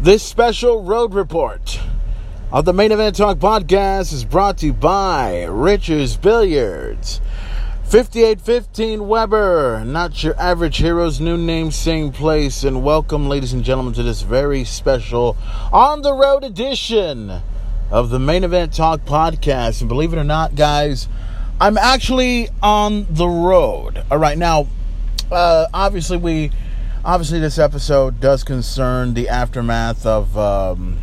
[0.00, 1.80] This special road report
[2.52, 7.20] of the Main Event Talk podcast is brought to you by Richards Billiards.
[7.82, 12.62] 5815 Weber, not your average hero's new name, same place.
[12.62, 15.36] And welcome, ladies and gentlemen, to this very special
[15.72, 17.42] on the road edition
[17.90, 19.80] of the Main Event Talk podcast.
[19.80, 21.08] And believe it or not, guys,
[21.60, 24.04] I'm actually on the road.
[24.12, 24.68] All right, now,
[25.32, 26.52] uh, obviously, we
[27.08, 30.98] obviously this episode does concern the aftermath of um,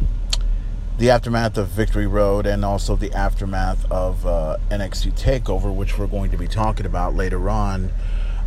[1.00, 6.06] the aftermath of Victory Road and also the aftermath of uh, NXT Takeover, which we're
[6.06, 7.90] going to be talking about later on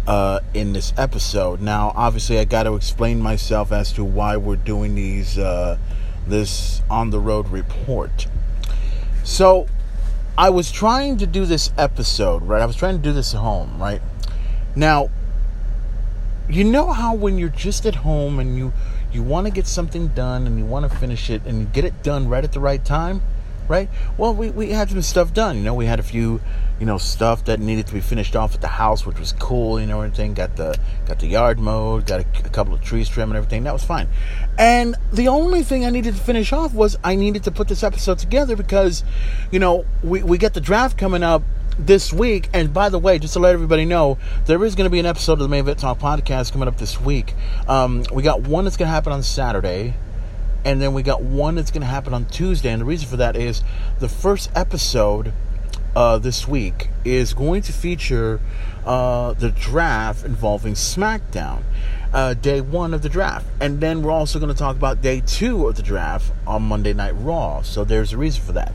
[0.07, 1.61] uh, in this episode.
[1.61, 5.79] Now, obviously, I got to explain myself as to why we're doing these uh,
[6.29, 8.29] this on the road report.
[9.25, 9.67] So,
[10.39, 12.63] I was trying to do this episode, right?
[12.63, 14.01] I was trying to do this at home, right?
[14.77, 15.11] Now,
[16.49, 18.73] you know how when you're just at home and you
[19.13, 22.03] you want to get something done and you want to finish it and get it
[22.03, 23.23] done right at the right time
[23.69, 23.89] right?
[24.17, 25.59] Well we, we had some stuff done.
[25.59, 26.41] You know we had a few
[26.81, 29.79] you know stuff that needed to be finished off at the house which was cool
[29.79, 30.35] you know everything.
[30.35, 30.77] Got the
[31.07, 33.65] got the yard mowed got a, a couple of trees trimmed and everything.
[33.65, 34.09] That was fine.
[34.59, 37.83] And the only thing i needed to finish off was i needed to put this
[37.83, 39.05] episode together because
[39.53, 41.43] you know we, we get the draft coming up
[41.79, 42.49] this week.
[42.53, 45.07] And by the way, just to let everybody know, there is going to be an
[45.07, 47.35] episode of the Main Event Talk podcast coming up this week.
[47.67, 49.95] Um, we got one that's going to happen on Saturday,
[50.65, 52.71] and then we got one that's going to happen on Tuesday.
[52.71, 53.63] And the reason for that is
[54.01, 55.33] the first episode
[55.95, 58.41] uh, this week is going to feature
[58.85, 61.63] uh, the draft involving SmackDown.
[62.11, 63.47] Uh, day one of the draft.
[63.61, 66.95] And then we're also going to talk about day two of the draft on Monday
[66.95, 67.61] Night Raw.
[67.61, 68.73] So there's a reason for that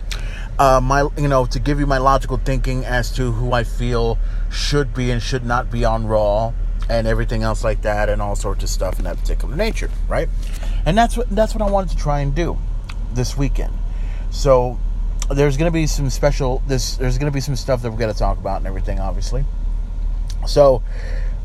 [0.59, 4.17] uh, my you know to give you my logical thinking as to who I feel
[4.51, 6.53] should be and should not be on Raw
[6.89, 10.29] and everything else like that and all sorts of stuff in that particular nature, right?
[10.85, 12.57] And that's what that's what I wanted to try and do
[13.13, 13.73] this weekend.
[14.31, 14.79] So
[15.31, 17.97] there's going to be some special this there's going to be some stuff that we're
[17.97, 19.45] going to talk about and everything obviously.
[20.45, 20.83] So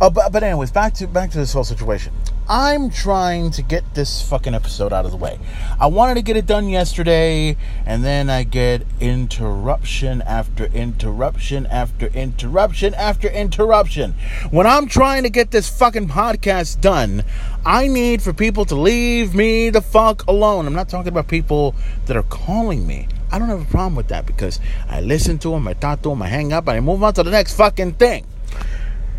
[0.00, 2.12] uh, but, but anyways, back to back to this whole situation.
[2.50, 5.38] I'm trying to get this fucking episode out of the way.
[5.78, 12.06] I wanted to get it done yesterday, and then I get interruption after interruption after
[12.06, 14.14] interruption after interruption.
[14.50, 17.22] When I'm trying to get this fucking podcast done,
[17.66, 20.66] I need for people to leave me the fuck alone.
[20.66, 21.74] I'm not talking about people
[22.06, 23.08] that are calling me.
[23.30, 26.08] I don't have a problem with that because I listen to them, I talk to
[26.08, 28.24] them, I hang up, and I move on to the next fucking thing.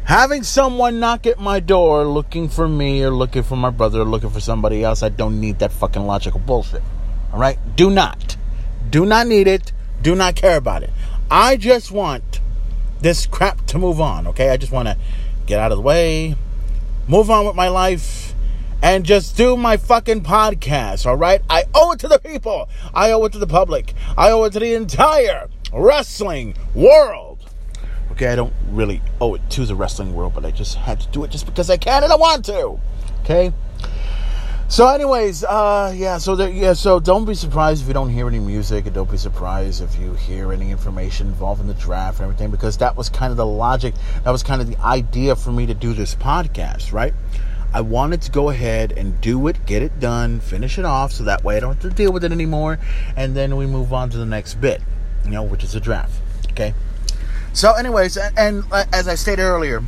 [0.10, 4.06] Having someone knock at my door looking for me or looking for my brother or
[4.06, 6.82] looking for somebody else, I don't need that fucking logical bullshit.
[7.32, 7.60] All right?
[7.76, 8.36] Do not.
[8.90, 9.72] Do not need it.
[10.02, 10.90] Do not care about it.
[11.30, 12.42] I just want
[13.02, 14.50] this crap to move on, okay?
[14.50, 14.98] I just want to
[15.46, 16.34] get out of the way,
[17.08, 18.34] move on with my life,
[18.82, 21.44] and just do my fucking podcast, all right?
[21.52, 22.68] I owe it to the people.
[22.96, 23.94] I owe it to the public.
[24.18, 27.29] I owe it to the entire wrestling world.
[28.20, 31.08] Okay, I don't really owe it to the wrestling world, but I just had to
[31.08, 32.78] do it just because I can and I want to.
[33.22, 33.54] Okay.
[34.68, 36.18] So, anyways, uh, yeah.
[36.18, 36.74] So, there, yeah.
[36.74, 39.98] So, don't be surprised if you don't hear any music, and don't be surprised if
[39.98, 43.46] you hear any information involving the draft and everything, because that was kind of the
[43.46, 43.94] logic.
[44.26, 47.14] That was kind of the idea for me to do this podcast, right?
[47.74, 51.24] I wanted to go ahead and do it, get it done, finish it off, so
[51.24, 52.80] that way I don't have to deal with it anymore,
[53.16, 54.82] and then we move on to the next bit,
[55.24, 56.20] you know, which is the draft.
[56.52, 56.74] Okay.
[57.54, 59.84] So, anyways, and, and uh, as I stated earlier,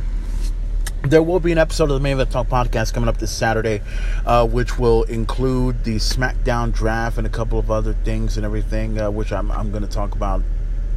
[1.04, 3.82] there will be an episode of the Main Event Talk podcast coming up this Saturday,
[4.24, 9.00] uh, which will include the SmackDown draft and a couple of other things and everything,
[9.00, 10.42] uh, which I'm, I'm going to talk about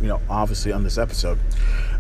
[0.02, 1.40] you know, obviously on this episode.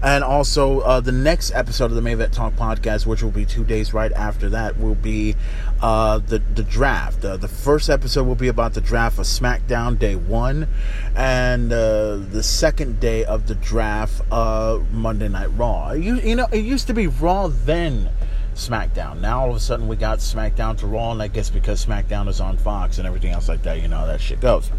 [0.03, 3.45] And also, uh, the next episode of the Main Event Talk podcast, which will be
[3.45, 5.35] two days right after that, will be
[5.81, 7.23] uh, the the draft.
[7.23, 10.67] Uh, the first episode will be about the draft of SmackDown Day One,
[11.15, 15.93] and uh, the second day of the draft, Monday Night Raw.
[15.93, 18.09] You you know, it used to be Raw then.
[18.55, 19.19] SmackDown.
[19.19, 22.29] Now all of a sudden we got SmackDown to Raw, and I guess because SmackDown
[22.29, 24.71] is on Fox and everything else like that, you know how that shit goes.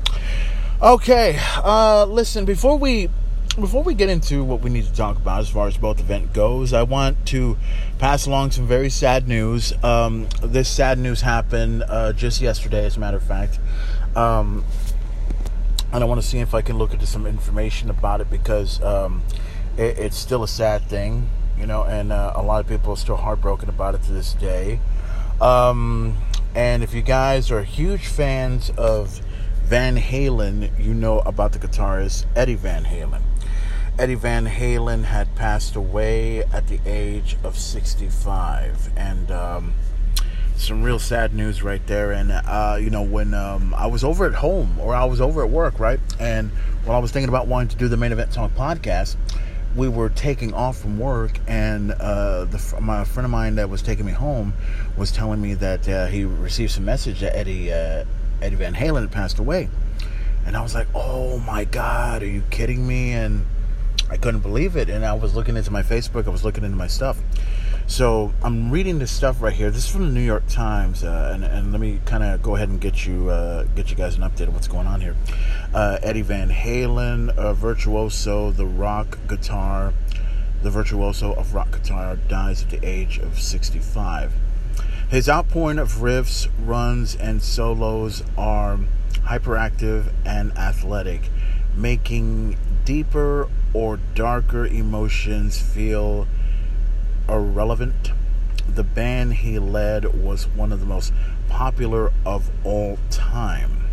[0.82, 3.08] Okay, uh, listen, before we
[3.58, 6.34] before we get into what we need to talk about as far as both event
[6.34, 7.56] goes, I want to
[7.99, 9.73] pass along some very sad news.
[9.82, 13.58] Um, this sad news happened uh, just yesterday, as a matter of fact.
[14.14, 14.67] Um,
[15.94, 18.82] and I want to see if I can look into some information about it because
[18.82, 19.22] um,
[19.79, 22.99] it, it's still a sad thing, you know, and uh, a lot of people are
[22.99, 24.81] still heartbroken about it to this day.
[25.40, 26.19] Um,
[26.55, 29.22] and if you guys are huge fans of
[29.66, 33.20] Van Halen, you know about the guitarist Eddie Van Halen.
[33.98, 39.74] Eddie Van Halen had passed away at the age of 65, and um,
[40.54, 42.12] some real sad news right there.
[42.12, 45.42] And uh, you know, when um, I was over at home or I was over
[45.42, 46.52] at work, right, and
[46.84, 49.16] while I was thinking about wanting to do the main event talk podcast,
[49.74, 53.82] we were taking off from work, and uh, the, my friend of mine that was
[53.82, 54.54] taking me home
[54.96, 58.04] was telling me that uh, he received some message that Eddie uh,
[58.42, 59.68] Eddie Van Halen had passed away,
[60.44, 63.46] and I was like, "Oh my God, are you kidding me?" And
[64.08, 66.76] I couldn't believe it, and I was looking into my Facebook, I was looking into
[66.76, 67.18] my stuff.
[67.88, 69.70] So I'm reading this stuff right here.
[69.70, 72.56] This is from the New York Times, uh, and, and, let me kind of go
[72.56, 75.16] ahead and get you uh, get you guys an update of what's going on here.
[75.72, 79.92] Uh, Eddie Van Halen, virtuoso, the rock guitar,
[80.62, 84.32] the virtuoso of rock guitar, dies at the age of 65.
[85.08, 88.81] His outpouring of riffs, runs, and solos are
[89.23, 91.31] hyperactive and athletic,
[91.76, 96.26] making deeper or darker emotions feel
[97.29, 98.11] irrelevant.
[98.69, 101.12] The band he led was one of the most
[101.49, 103.85] popular of all time.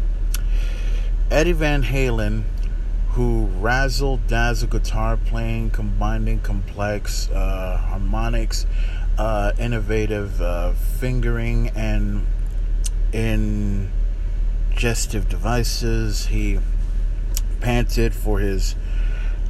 [1.29, 2.43] Eddie Van Halen,
[3.09, 8.65] who razzle dazzle guitar playing, combining complex uh, harmonics,
[9.17, 12.25] uh, innovative uh, fingering, and
[13.11, 13.89] ingestive
[15.29, 16.27] devices.
[16.27, 16.59] He
[17.61, 18.75] panted for his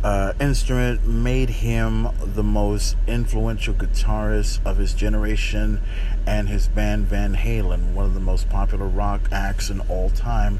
[0.04, 5.80] uh, instrument made him the most influential guitarist of his generation,
[6.27, 10.60] and his band Van Halen, one of the most popular rock acts in all time,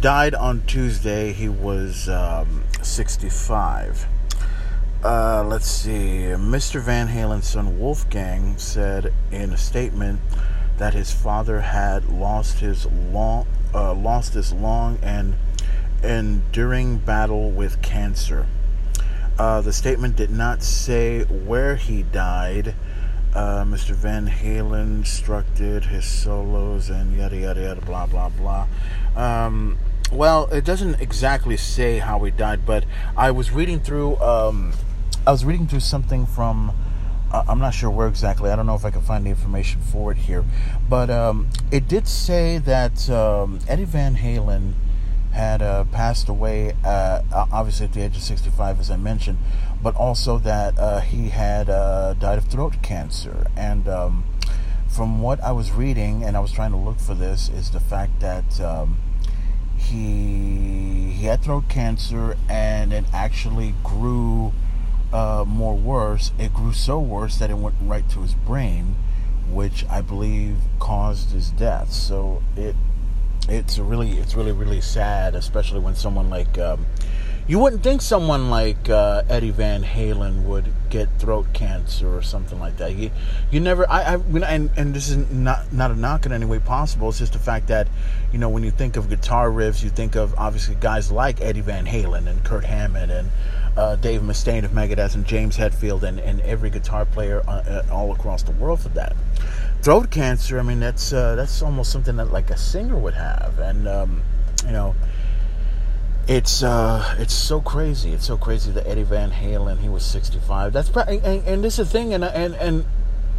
[0.00, 1.32] died on Tuesday.
[1.32, 4.06] He was um, 65.
[5.04, 6.32] Uh, let's see.
[6.36, 6.80] Mr.
[6.80, 10.20] Van Halen's son Wolfgang said in a statement
[10.78, 15.34] that his father had lost his long, uh, lost this long and
[16.02, 18.46] enduring battle with cancer.
[19.38, 22.74] Uh, the statement did not say where he died.
[23.34, 23.90] Uh, Mr.
[23.94, 28.66] Van Halen instructed his solos and yada yada yada blah blah blah.
[29.14, 29.78] Um,
[30.10, 32.84] well, it doesn't exactly say how he died, but
[33.14, 34.16] I was reading through.
[34.20, 34.72] Um,
[35.26, 36.72] I was reading through something from.
[37.32, 38.50] Uh, I'm not sure where exactly.
[38.50, 40.44] I don't know if I can find the information for it here,
[40.88, 44.74] but um, it did say that um, Eddie Van Halen
[45.32, 49.38] had uh, passed away, uh, obviously at the age of 65, as I mentioned,
[49.82, 53.48] but also that uh, he had uh, died of throat cancer.
[53.56, 54.24] And um,
[54.86, 57.80] from what I was reading, and I was trying to look for this, is the
[57.80, 58.98] fact that um,
[59.76, 64.52] he he had throat cancer, and it actually grew
[65.12, 66.32] uh, more worse.
[66.38, 68.96] It grew so worse that it went right to his brain,
[69.50, 71.92] which I believe caused his death.
[71.92, 72.76] So it
[73.48, 76.86] it's really it's really really sad, especially when someone like um,
[77.48, 82.58] you wouldn't think someone like uh, Eddie Van Halen would get throat cancer or something
[82.58, 82.96] like that.
[82.96, 83.10] You
[83.52, 86.58] you never I, I and and this is not not a knock in any way
[86.58, 87.08] possible.
[87.08, 87.86] It's just the fact that
[88.32, 91.60] you know when you think of guitar riffs, you think of obviously guys like Eddie
[91.60, 93.30] Van Halen and Kirk Hammett and
[93.76, 97.82] uh, Dave Mustaine of Megadeth and James Hetfield and, and every guitar player uh, uh
[97.90, 99.14] all across the world for that
[99.86, 103.60] throat cancer, I mean, that's uh, that's almost something that like a singer would have,
[103.60, 104.22] and um,
[104.64, 104.96] you know,
[106.26, 108.12] it's uh, it's so crazy.
[108.12, 110.72] It's so crazy that Eddie Van Halen, he was 65.
[110.72, 112.84] That's and, and this is the thing, and and and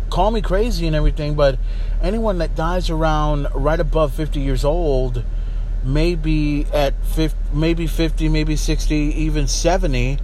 [0.09, 1.59] call me crazy and everything, but
[2.01, 5.25] anyone that dies around right above 50 years old,
[5.87, 10.19] maybe at 50, maybe 50, maybe 60, even 70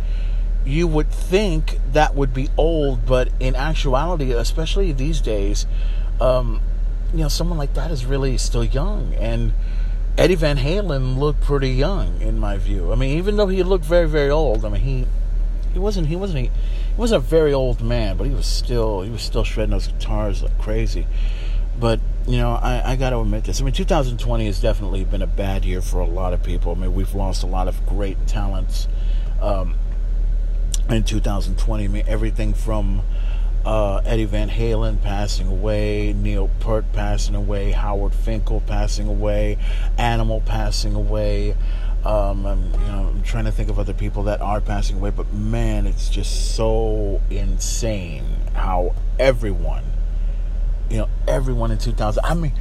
[0.65, 5.65] you would think that would be old, but in actuality, especially these days,
[6.21, 6.61] um,
[7.13, 9.13] you know, someone like that is really still young.
[9.15, 9.53] And
[10.17, 12.91] Eddie Van Halen looked pretty young, in my view.
[12.91, 15.07] I mean, even though he looked very, very old, I mean, he
[15.73, 19.01] he wasn't he wasn't he, he wasn't a very old man, but he was still
[19.01, 21.07] he was still shredding those guitars like crazy.
[21.79, 23.59] But you know, I, I got to admit this.
[23.61, 26.71] I mean, 2020 has definitely been a bad year for a lot of people.
[26.71, 28.87] I mean, we've lost a lot of great talents
[29.41, 29.75] um,
[30.89, 31.83] in 2020.
[31.83, 33.01] I mean, everything from
[33.65, 39.57] uh, Eddie Van Halen passing away, Neil Peart passing away, Howard Finkel passing away,
[39.97, 41.55] Animal passing away.
[42.05, 45.11] Um, I'm, you know, I'm trying to think of other people that are passing away,
[45.11, 49.83] but man, it's just so insane how everyone,
[50.89, 52.23] you know, everyone in 2000.
[52.23, 52.53] I mean,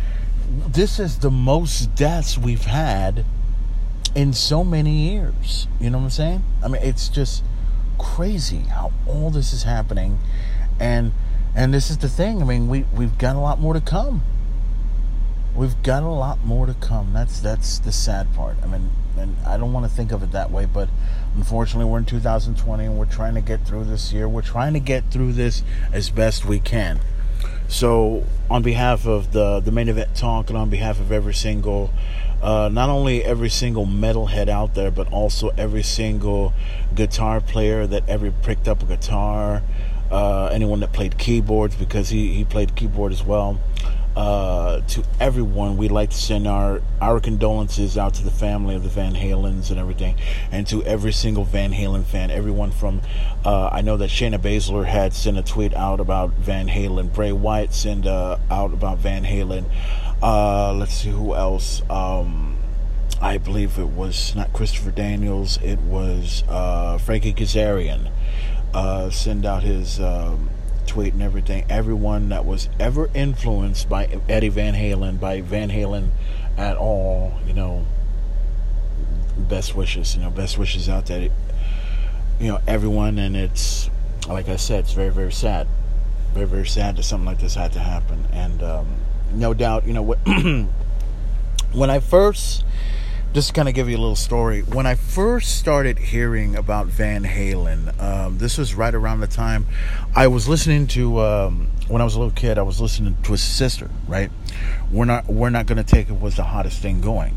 [0.68, 3.24] this is the most deaths we've had
[4.14, 5.66] in so many years.
[5.80, 6.44] You know what I'm saying?
[6.62, 7.42] I mean, it's just
[7.98, 10.18] crazy how all this is happening
[10.80, 11.12] and
[11.54, 12.40] and this is the thing.
[12.40, 14.22] I mean, we we've got a lot more to come.
[15.54, 17.12] We've got a lot more to come.
[17.12, 18.56] That's that's the sad part.
[18.62, 20.88] I mean, and I don't want to think of it that way, but
[21.34, 24.28] unfortunately, we're in 2020 and we're trying to get through this year.
[24.28, 25.62] We're trying to get through this
[25.92, 27.00] as best we can.
[27.72, 31.90] So, on behalf of the the main event talk, and on behalf of every single,
[32.42, 36.52] uh, not only every single metalhead out there, but also every single
[36.94, 39.62] guitar player that ever picked up a guitar,
[40.10, 43.58] uh, anyone that played keyboards because he he played keyboard as well
[44.16, 48.82] uh, to everyone, we'd like to send our, our condolences out to the family of
[48.82, 50.16] the Van Halens and everything,
[50.50, 52.30] and to every single Van Halen fan.
[52.30, 53.00] Everyone from,
[53.44, 57.12] uh, I know that Shayna Baszler had sent a tweet out about Van Halen.
[57.12, 59.64] Bray Wyatt sent uh, out about Van Halen.
[60.22, 61.82] Uh, let's see who else.
[61.88, 62.58] Um,
[63.20, 65.58] I believe it was not Christopher Daniels.
[65.62, 68.10] It was uh, Frankie Kazarian.
[68.74, 70.00] Uh, send out his.
[70.00, 70.50] Um,
[70.96, 76.10] and everything, everyone that was ever influenced by Eddie Van Halen, by Van Halen
[76.56, 77.86] at all, you know,
[79.36, 81.30] best wishes, you know, best wishes out there,
[82.38, 83.18] you know, everyone.
[83.18, 83.90] And it's,
[84.28, 85.66] like I said, it's very, very sad.
[86.34, 88.26] Very, very sad that something like this had to happen.
[88.32, 88.86] And um,
[89.32, 90.02] no doubt, you know,
[91.72, 92.64] when I first
[93.32, 94.60] just to kind of give you a little story.
[94.60, 99.66] When I first started hearing about Van Halen, um, this was right around the time
[100.14, 101.20] I was listening to.
[101.20, 103.90] Um, when I was a little kid, I was listening to Twisted Sister.
[104.06, 104.30] Right,
[104.90, 107.36] we're not we're not gonna take it was the hottest thing going.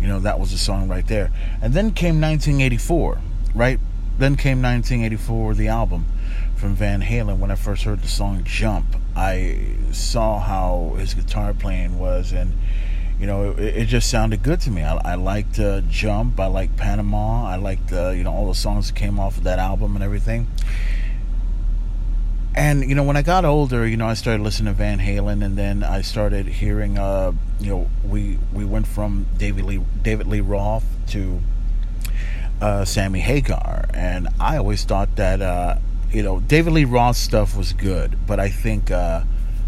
[0.00, 1.30] You know that was the song right there.
[1.62, 3.20] And then came 1984.
[3.54, 3.78] Right,
[4.18, 6.06] then came 1984, the album
[6.56, 7.38] from Van Halen.
[7.38, 12.52] When I first heard the song Jump, I saw how his guitar playing was and
[13.20, 14.82] you know, it, it, just sounded good to me.
[14.82, 16.40] I, I liked uh, Jump.
[16.40, 17.46] I liked Panama.
[17.46, 20.02] I liked, uh, you know, all the songs that came off of that album and
[20.02, 20.46] everything.
[22.54, 25.44] And, you know, when I got older, you know, I started listening to Van Halen
[25.44, 30.26] and then I started hearing, uh, you know, we, we went from David Lee, David
[30.26, 31.40] Lee Roth to
[32.62, 33.84] uh, Sammy Hagar.
[33.92, 35.76] And I always thought that, uh,
[36.10, 39.22] you know, David Lee Roth stuff was good, but I think, uh,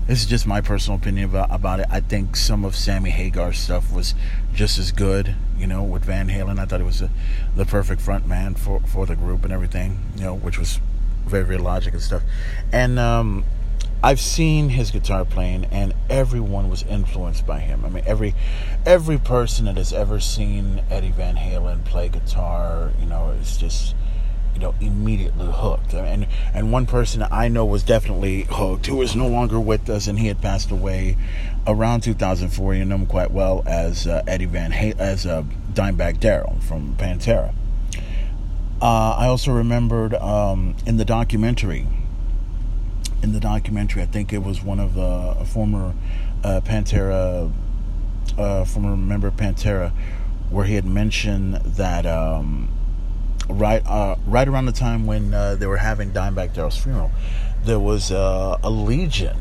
[0.07, 1.87] this is just my personal opinion about, about it.
[1.91, 4.15] I think some of Sammy Hagar's stuff was
[4.53, 6.59] just as good, you know, with Van Halen.
[6.59, 7.11] I thought it was a,
[7.57, 10.81] the perfect front man for, for the group and everything, you know, which was
[11.25, 12.23] very, very logic and stuff.
[12.73, 13.45] And um,
[14.03, 17.85] I've seen his guitar playing, and everyone was influenced by him.
[17.85, 18.35] I mean, every
[18.85, 23.95] every person that has ever seen Eddie Van Halen play guitar, you know, is just
[24.55, 25.95] you know, immediately hooked.
[25.95, 30.07] And and one person I know was definitely hooked, who is no longer with us,
[30.07, 31.17] and he had passed away
[31.67, 32.75] around 2004.
[32.75, 35.43] You know him quite well as uh, Eddie Van Halen, as uh,
[35.73, 37.55] Dimebag Darrell from Pantera.
[38.81, 41.87] Uh, I also remembered um, in the documentary.
[43.23, 45.95] In the documentary, I think it was one of the uh, former
[46.43, 47.53] uh, Pantera,
[48.37, 49.93] uh, former member of Pantera,
[50.51, 52.05] where he had mentioned that.
[52.05, 52.69] Um,
[53.53, 57.11] right uh, right around the time when uh, they were having Dimebag Darrell's funeral,
[57.65, 59.37] there was uh, a legion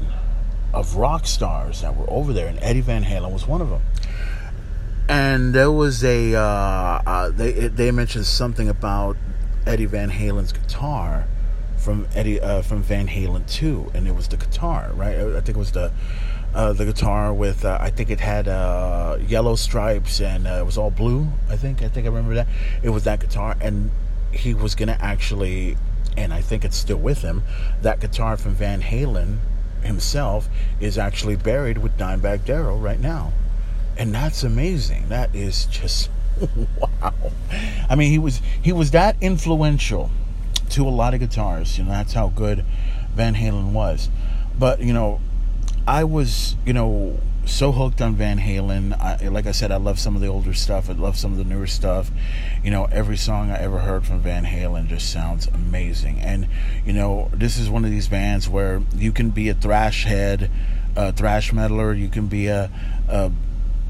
[0.73, 3.81] of rock stars that were over there, and Eddie Van Halen was one of them.
[5.09, 9.17] And there was a uh, uh, they they mentioned something about
[9.65, 11.27] Eddie Van Halen's guitar
[11.77, 15.17] from Eddie uh, from Van Halen 2, and it was the guitar, right?
[15.17, 15.91] I think it was the
[16.53, 20.65] uh, the guitar with uh, I think it had uh, yellow stripes and uh, it
[20.65, 21.27] was all blue.
[21.49, 22.47] I think I think I remember that
[22.83, 23.91] it was that guitar, and
[24.31, 25.77] he was gonna actually,
[26.17, 27.43] and I think it's still with him.
[27.81, 29.37] That guitar from Van Halen
[29.81, 33.33] himself is actually buried with Dimebag Darrell right now,
[33.97, 35.09] and that's amazing.
[35.09, 36.09] That is just
[36.77, 37.13] wow.
[37.89, 40.11] I mean, he was he was that influential
[40.71, 41.77] to a lot of guitars.
[41.77, 42.65] You know, that's how good
[43.13, 44.09] Van Halen was.
[44.57, 45.19] But you know,
[45.87, 48.97] I was, you know, so hooked on Van Halen.
[48.99, 50.89] I, like I said, I love some of the older stuff.
[50.89, 52.11] I love some of the newer stuff.
[52.63, 56.19] You know, every song I ever heard from Van Halen just sounds amazing.
[56.19, 56.47] And
[56.85, 60.51] you know, this is one of these bands where you can be a thrash head,
[60.95, 61.97] a thrash metaler.
[61.97, 62.69] You can be a,
[63.07, 63.31] a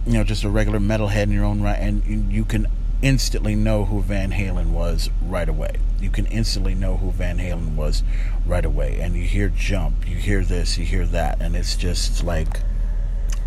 [0.06, 2.68] you know, just a regular metalhead in your own right, and you can
[3.02, 5.76] instantly know who Van Halen was right away.
[6.02, 8.04] You can instantly know who Van Halen was
[8.46, 9.00] right away.
[9.00, 12.62] And you hear Jump, you hear this, you hear that, and it's just like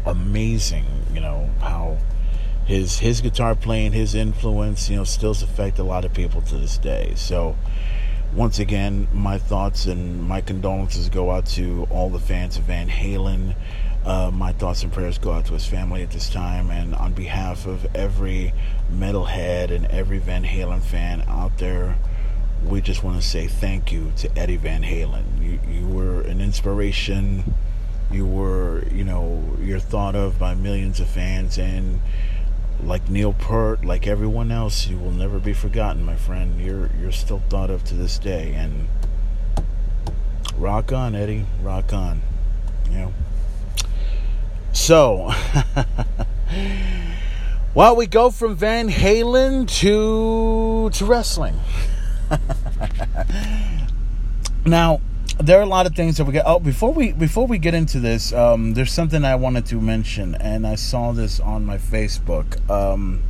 [0.06, 1.98] amazing, you know, how
[2.66, 6.56] his his guitar playing, his influence, you know, still affect a lot of people to
[6.56, 7.12] this day.
[7.16, 7.56] So
[8.34, 12.88] once again, my thoughts and my condolences go out to all the fans of Van
[12.88, 13.54] Halen.
[14.04, 17.12] Uh, my thoughts and prayers go out to his family at this time, and on
[17.12, 18.52] behalf of every
[18.92, 21.96] metalhead and every Van Halen fan out there,
[22.64, 25.42] we just want to say thank you to Eddie Van Halen.
[25.42, 27.54] You, you were an inspiration.
[28.10, 32.00] You were, you know, you're thought of by millions of fans, and
[32.82, 36.60] like Neil Peart, like everyone else, you will never be forgotten, my friend.
[36.60, 38.88] You're you're still thought of to this day, and
[40.56, 42.22] rock on, Eddie, rock on.
[42.90, 43.12] You know.
[44.72, 45.32] So,
[47.74, 51.60] well, we go from Van Halen to to wrestling.
[54.64, 55.00] now,
[55.38, 56.44] there are a lot of things that we get.
[56.46, 60.34] Oh, before we before we get into this, um, there's something I wanted to mention,
[60.36, 62.58] and I saw this on my Facebook.
[62.70, 63.22] Um,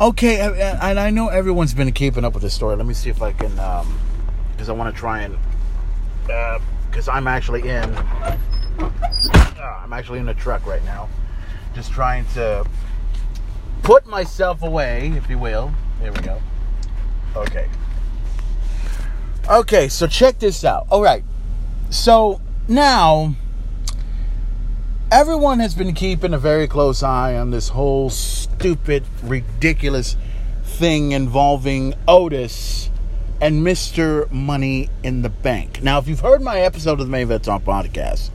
[0.00, 2.76] okay, and I know everyone's been keeping up with this story.
[2.76, 5.36] Let me see if I can, because um, I want to try and,
[6.90, 8.38] because uh, I'm actually in, uh,
[9.60, 11.08] I'm actually in a truck right now,
[11.74, 12.64] just trying to
[13.82, 15.72] put myself away, if you will.
[16.00, 16.40] There we go.
[17.36, 17.68] Okay.
[19.50, 20.86] Okay, so check this out.
[20.90, 21.24] All right.
[21.88, 22.38] So
[22.68, 23.34] now
[25.10, 30.16] everyone has been keeping a very close eye on this whole stupid, ridiculous
[30.64, 32.90] thing involving Otis
[33.40, 34.30] and Mr.
[34.30, 35.82] Money in the Bank.
[35.82, 38.28] Now, if you've heard my episode of the Main Event Talk podcast,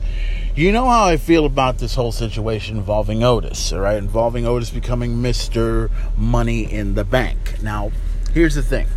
[0.55, 3.97] you know how I feel about this whole situation involving Otis, all right?
[3.97, 5.91] Involving Otis becoming Mr.
[6.17, 7.61] Money in the Bank.
[7.61, 7.91] Now,
[8.33, 8.87] here's the thing.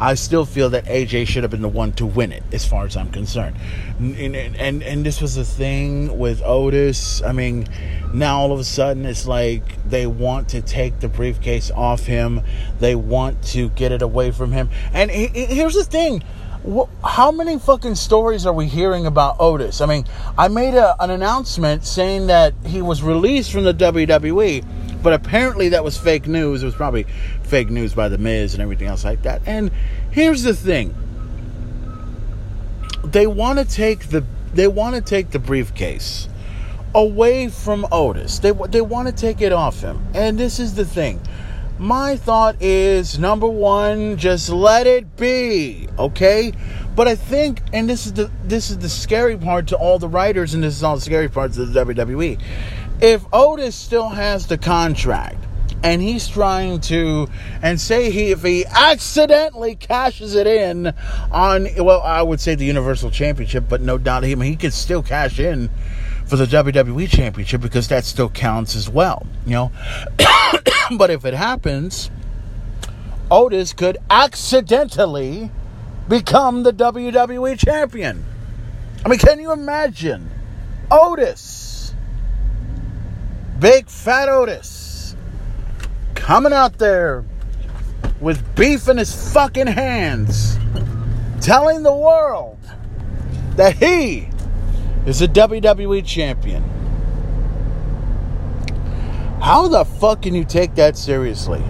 [0.00, 2.84] I still feel that AJ should have been the one to win it, as far
[2.84, 3.56] as I'm concerned.
[3.98, 7.22] And and, and, this was the thing with Otis.
[7.22, 7.66] I mean,
[8.12, 12.40] now all of a sudden it's like they want to take the briefcase off him.
[12.80, 14.70] They want to get it away from him.
[14.92, 16.22] And he, he, here's the thing.
[17.04, 19.82] How many fucking stories are we hearing about Otis?
[19.82, 20.06] I mean,
[20.38, 24.64] I made a, an announcement saying that he was released from the WWE
[25.04, 26.62] but apparently that was fake news.
[26.62, 27.04] It was probably
[27.42, 29.42] fake news by The Miz and everything else like that.
[29.44, 29.70] And
[30.10, 30.94] here's the thing.
[33.04, 36.28] They want to take the they want to take the briefcase
[36.94, 38.38] away from Otis.
[38.38, 40.02] They they want to take it off him.
[40.14, 41.20] And this is the thing.
[41.78, 46.52] My thought is number 1, just let it be, okay?
[46.94, 50.08] But I think and this is the this is the scary part to all the
[50.08, 52.40] writers and this is all the scary parts of the WWE
[53.00, 55.36] if Otis still has the contract
[55.82, 57.28] and he's trying to
[57.62, 60.92] and say he if he accidentally cashes it in
[61.30, 65.02] on well I would say the Universal Championship but no doubt him he could still
[65.02, 65.68] cash in
[66.26, 69.72] for the WWE Championship because that still counts as well you know?
[70.96, 72.10] But if it happens
[73.30, 75.50] Otis could accidentally
[76.08, 78.24] become the WWE champion.
[79.04, 80.30] I mean can you imagine?
[80.90, 81.63] Otis
[83.64, 85.16] Big Fat Otis
[86.14, 87.24] coming out there
[88.20, 90.58] with beef in his fucking hands,
[91.40, 92.58] telling the world
[93.56, 94.28] that he
[95.06, 96.62] is a WWE champion.
[99.40, 101.62] How the fuck can you take that seriously?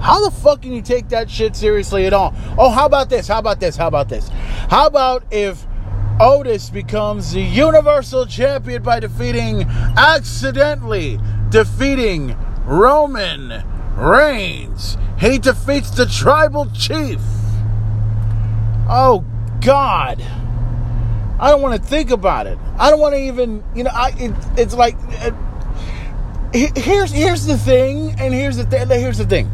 [0.00, 2.34] How the fuck can you take that shit seriously at all?
[2.56, 3.28] Oh, how about this?
[3.28, 3.76] How about this?
[3.76, 4.30] How about this?
[4.70, 5.66] How about if
[6.20, 9.62] Otis becomes the Universal Champion by defeating,
[9.96, 13.64] accidentally defeating Roman
[13.96, 14.96] Reigns.
[15.18, 17.20] He defeats the Tribal Chief.
[18.88, 19.24] Oh,
[19.60, 20.22] God.
[21.40, 22.58] I don't want to think about it.
[22.78, 24.96] I don't want to even, you know, I, it, it's like,
[26.52, 29.50] it, here's, here's the thing, and here's the, th- here's the thing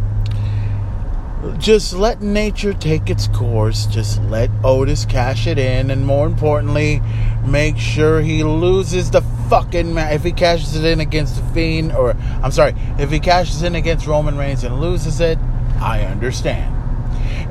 [1.58, 3.86] just let nature take its course.
[3.86, 7.00] Just let Otis cash it in, and more importantly,
[7.46, 10.14] make sure he loses the fucking match.
[10.14, 13.74] If he cashes it in against the Fiend, or I'm sorry, if he cashes in
[13.74, 15.38] against Roman Reigns and loses it,
[15.80, 16.76] I understand.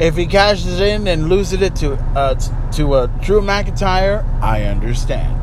[0.02, 2.36] If he cashes in and loses it to uh,
[2.73, 5.38] to uh, Drew McIntyre, I understand.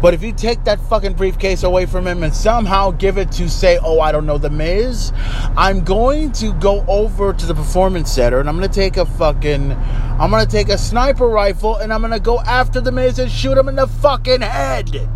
[0.00, 3.48] But if you take that fucking briefcase away from him and somehow give it to,
[3.48, 5.12] say, oh, I don't know, The Miz,
[5.56, 9.04] I'm going to go over to the performance center and I'm going to take a
[9.04, 12.92] fucking, I'm going to take a sniper rifle and I'm going to go after The
[12.92, 15.08] Miz and shoot him in the fucking head.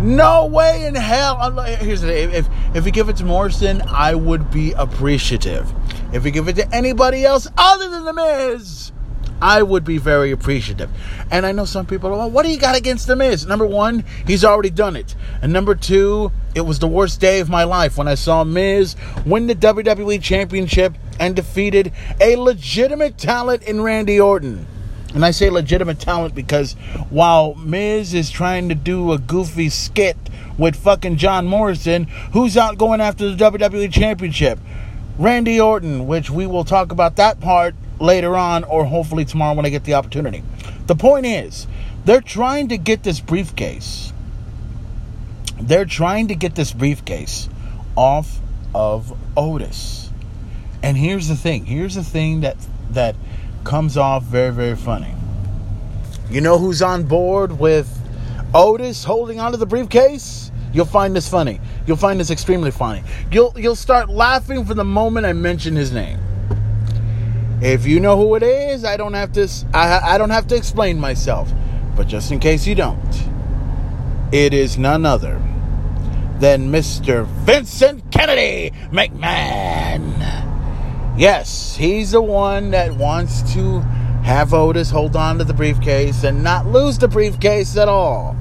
[0.00, 1.50] No way in hell.
[1.62, 2.30] Here's the thing.
[2.32, 5.72] If, if you give it to Morrison, I would be appreciative.
[6.12, 8.92] If you give it to anybody else other than The Miz,
[9.42, 10.90] I would be very appreciative.
[11.30, 13.46] And I know some people are, well, what do you got against The Miz?
[13.46, 15.14] Number one, he's already done it.
[15.42, 18.96] And number two, it was the worst day of my life when I saw Miz
[19.24, 24.66] win the WWE Championship and defeated a legitimate talent in Randy Orton.
[25.14, 26.74] And I say legitimate talent because
[27.08, 30.16] while Miz is trying to do a goofy skit
[30.56, 34.60] with fucking John Morrison, who's out going after the WWE Championship?
[35.18, 39.66] Randy Orton, which we will talk about that part later on or hopefully tomorrow when
[39.66, 40.42] I get the opportunity.
[40.86, 41.66] The point is,
[42.04, 44.12] they're trying to get this briefcase.
[45.60, 47.48] They're trying to get this briefcase
[47.94, 48.40] off
[48.74, 50.10] of Otis.
[50.82, 51.66] And here's the thing.
[51.66, 52.56] Here's the thing that
[52.90, 53.14] that
[53.62, 55.14] comes off very very funny.
[56.30, 57.88] You know who's on board with
[58.54, 60.50] Otis holding onto the briefcase?
[60.72, 61.60] You'll find this funny.
[61.86, 63.02] You'll find this extremely funny.
[63.30, 66.18] You'll you'll start laughing from the moment I mention his name.
[67.62, 70.56] If you know who it is, I don't have to I, I don't have to
[70.56, 71.52] explain myself.
[71.94, 73.28] But just in case you don't,
[74.32, 75.42] it is none other
[76.38, 77.26] than Mr.
[77.26, 80.16] Vincent Kennedy McMahon.
[81.18, 83.80] Yes, he's the one that wants to
[84.22, 88.32] have Otis hold on to the briefcase and not lose the briefcase at all.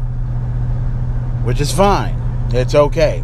[1.44, 2.16] Which is fine.
[2.52, 3.24] It's okay.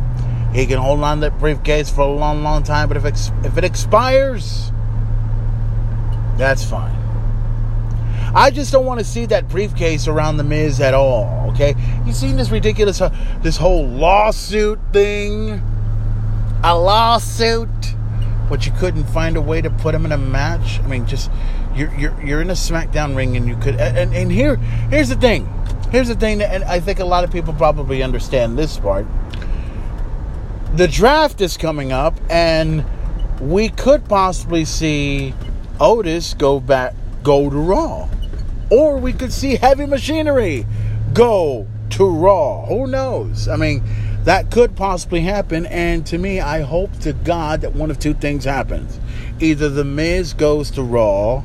[0.53, 3.05] He can hold on to that briefcase for a long, long time, but if,
[3.45, 4.71] if it expires,
[6.37, 6.95] that's fine.
[8.35, 11.51] I just don't want to see that briefcase around the Miz at all.
[11.51, 11.73] Okay,
[12.05, 15.61] you've seen this ridiculous, uh, this whole lawsuit thing?
[16.63, 17.69] A lawsuit,
[18.49, 20.79] but you couldn't find a way to put him in a match.
[20.81, 21.31] I mean, just
[21.75, 23.75] you're you're you're in a SmackDown ring, and you could.
[23.75, 24.57] And, and here
[24.89, 25.47] here's the thing.
[25.91, 29.05] Here's the thing, that, and I think a lot of people probably understand this part.
[30.73, 32.83] The draft is coming up, and
[33.39, 35.33] we could possibly see
[35.79, 38.07] Otis go back, go to Raw,
[38.69, 40.65] or we could see Heavy Machinery
[41.13, 42.65] go to Raw.
[42.65, 43.47] Who knows?
[43.47, 43.83] I mean,
[44.23, 45.65] that could possibly happen.
[45.65, 48.99] And to me, I hope to God that one of two things happens:
[49.39, 51.43] either The Miz goes to Raw,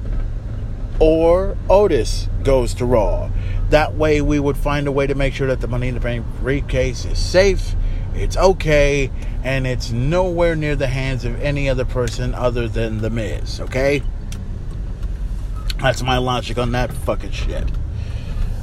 [1.00, 3.30] or Otis goes to Raw.
[3.70, 6.00] That way, we would find a way to make sure that the Money in the
[6.00, 7.74] Bank briefcase is safe,
[8.14, 9.10] it's okay,
[9.42, 14.02] and it's nowhere near the hands of any other person other than The Miz, okay?
[15.80, 17.64] That's my logic on that fucking shit.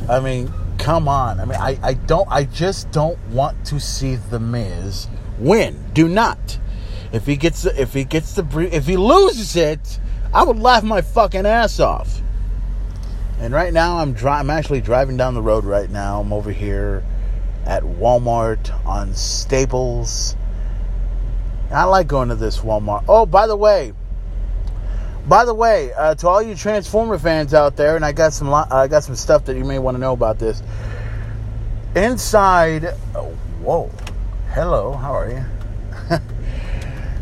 [0.07, 1.39] I mean, come on.
[1.39, 5.07] I mean, I, I don't, I just don't want to see The Miz
[5.39, 5.83] win.
[5.93, 6.59] Do not.
[7.11, 9.99] If he gets, the, if he gets the, if he loses it,
[10.33, 12.21] I would laugh my fucking ass off.
[13.39, 16.21] And right now, I'm dri- I'm actually driving down the road right now.
[16.21, 17.03] I'm over here
[17.65, 20.35] at Walmart on Staples.
[21.71, 23.05] I like going to this Walmart.
[23.07, 23.93] Oh, by the way,
[25.27, 28.53] by the way, uh, to all you Transformer fans out there, and I got some
[28.53, 30.61] I got some stuff that you may want to know about this.
[31.95, 33.91] Inside, oh, whoa,
[34.53, 35.45] hello, how are you?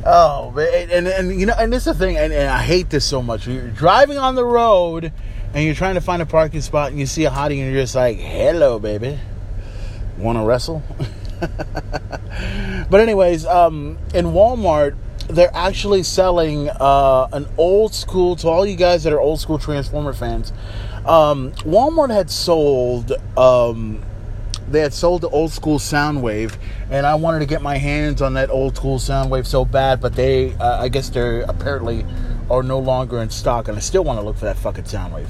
[0.06, 2.90] oh, and, and, and you know, and this is the thing, and, and I hate
[2.90, 3.48] this so much.
[3.48, 5.12] You're driving on the road
[5.56, 7.82] and you're trying to find a parking spot and you see a hottie and you're
[7.82, 9.18] just like, hello, baby.
[10.18, 10.84] Want to wrestle?
[12.90, 14.98] but, anyways, um, in Walmart,
[15.36, 19.60] they're actually selling uh, an old school, to all you guys that are old school
[19.60, 20.52] Transformer fans,
[21.06, 23.12] um, Walmart had sold.
[23.38, 24.04] Um,
[24.70, 26.58] they had sold the old school Soundwave,
[26.90, 30.16] and I wanted to get my hands on that old school Soundwave so bad, but
[30.16, 32.04] they, uh, I guess they're apparently
[32.50, 35.28] are no longer in stock, and I still want to look for that fucking Soundwave.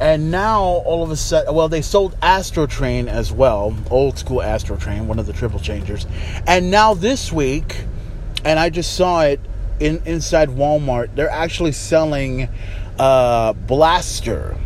[0.00, 5.06] And now, all of a sudden, well, they sold Astrotrain as well, old school Astrotrain,
[5.06, 6.06] one of the triple changers.
[6.46, 7.76] And now this week,
[8.44, 9.40] and I just saw it
[9.80, 12.48] in inside Walmart, they're actually selling
[12.98, 14.56] uh, Blaster.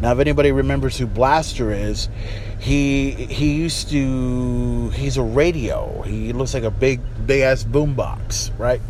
[0.00, 2.08] Now, if anybody remembers who Blaster is,
[2.58, 6.02] he he used to he's a radio.
[6.02, 8.80] He looks like a big big ass boombox, right?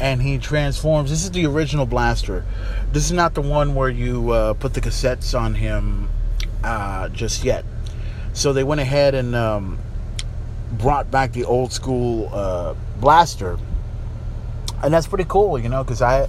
[0.00, 1.10] and he transforms.
[1.10, 2.44] This is the original blaster.
[2.92, 6.08] This is not the one where you uh, put the cassettes on him
[6.62, 7.64] uh, just yet.
[8.32, 9.78] So they went ahead and um,
[10.72, 13.58] brought back the old school uh, blaster,
[14.82, 16.28] and that's pretty cool, you know, because I.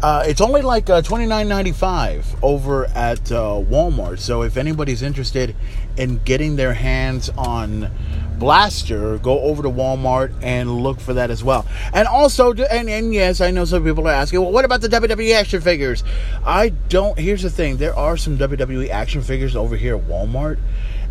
[0.00, 4.20] Uh, it's only like uh, twenty nine ninety five over at uh, Walmart.
[4.20, 5.56] So if anybody's interested
[5.96, 7.90] in getting their hands on
[8.38, 11.66] Blaster, go over to Walmart and look for that as well.
[11.92, 14.88] And also, and, and yes, I know some people are asking, well, what about the
[14.88, 16.04] WWE action figures?
[16.44, 17.18] I don't.
[17.18, 20.58] Here's the thing: there are some WWE action figures over here at Walmart.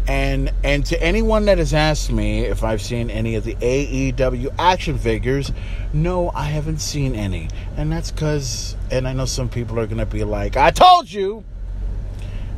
[0.07, 4.55] And and to anyone that has asked me if I've seen any of the AEW
[4.57, 5.51] action figures,
[5.91, 7.49] no, I haven't seen any.
[7.75, 11.11] And that's because, and I know some people are going to be like, I told
[11.11, 11.43] you,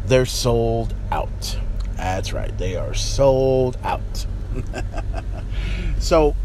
[0.05, 1.59] they're sold out.
[1.97, 4.27] That's right, they are sold out.
[5.99, 6.35] so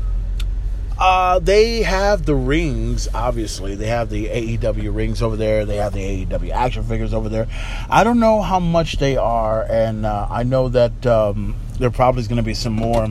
[0.98, 3.74] uh, they have the rings, obviously.
[3.74, 5.64] They have the AEW rings over there.
[5.64, 7.48] They have the AEW action figures over there.
[7.90, 12.20] I don't know how much they are, and uh, I know that um, there probably
[12.20, 13.09] is going to be some more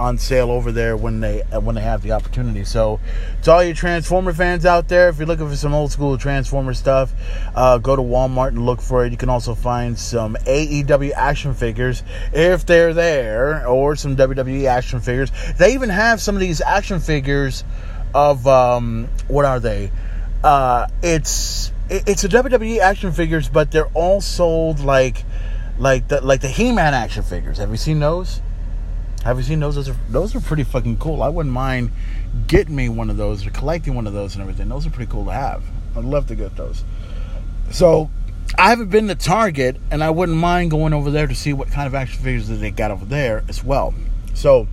[0.00, 2.64] on sale over there when they when they have the opportunity.
[2.64, 2.98] So,
[3.42, 6.74] to all you Transformer fans out there, if you're looking for some old school Transformer
[6.74, 7.12] stuff,
[7.54, 9.12] uh, go to Walmart and look for it.
[9.12, 15.00] You can also find some AEW action figures if they're there, or some WWE action
[15.00, 15.30] figures.
[15.58, 17.62] They even have some of these action figures
[18.14, 19.92] of um, what are they?
[20.42, 25.24] Uh, it's it's a WWE action figures, but they're all sold like
[25.78, 27.58] like the like the He-Man action figures.
[27.58, 28.40] Have you seen those?
[29.24, 29.74] Have you seen those?
[29.74, 31.22] Those are those are pretty fucking cool.
[31.22, 31.90] I wouldn't mind
[32.46, 34.68] getting me one of those or collecting one of those and everything.
[34.68, 35.62] Those are pretty cool to have.
[35.96, 36.84] I'd love to get those.
[37.70, 38.10] So
[38.58, 41.70] I haven't been to Target, and I wouldn't mind going over there to see what
[41.70, 43.94] kind of action figures that they got over there as well.
[44.34, 44.68] So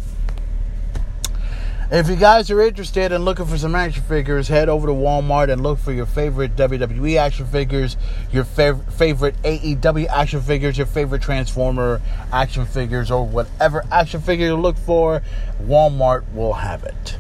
[1.90, 5.50] if you guys are interested in looking for some action figures, head over to Walmart
[5.50, 7.96] and look for your favorite WWE action figures,
[8.30, 12.02] your fav- favorite AEW action figures, your favorite Transformer
[12.34, 15.22] action figures, or whatever action figure you look for.
[15.62, 17.18] Walmart will have it.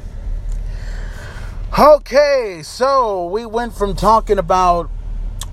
[1.79, 4.89] Okay, so we went from talking about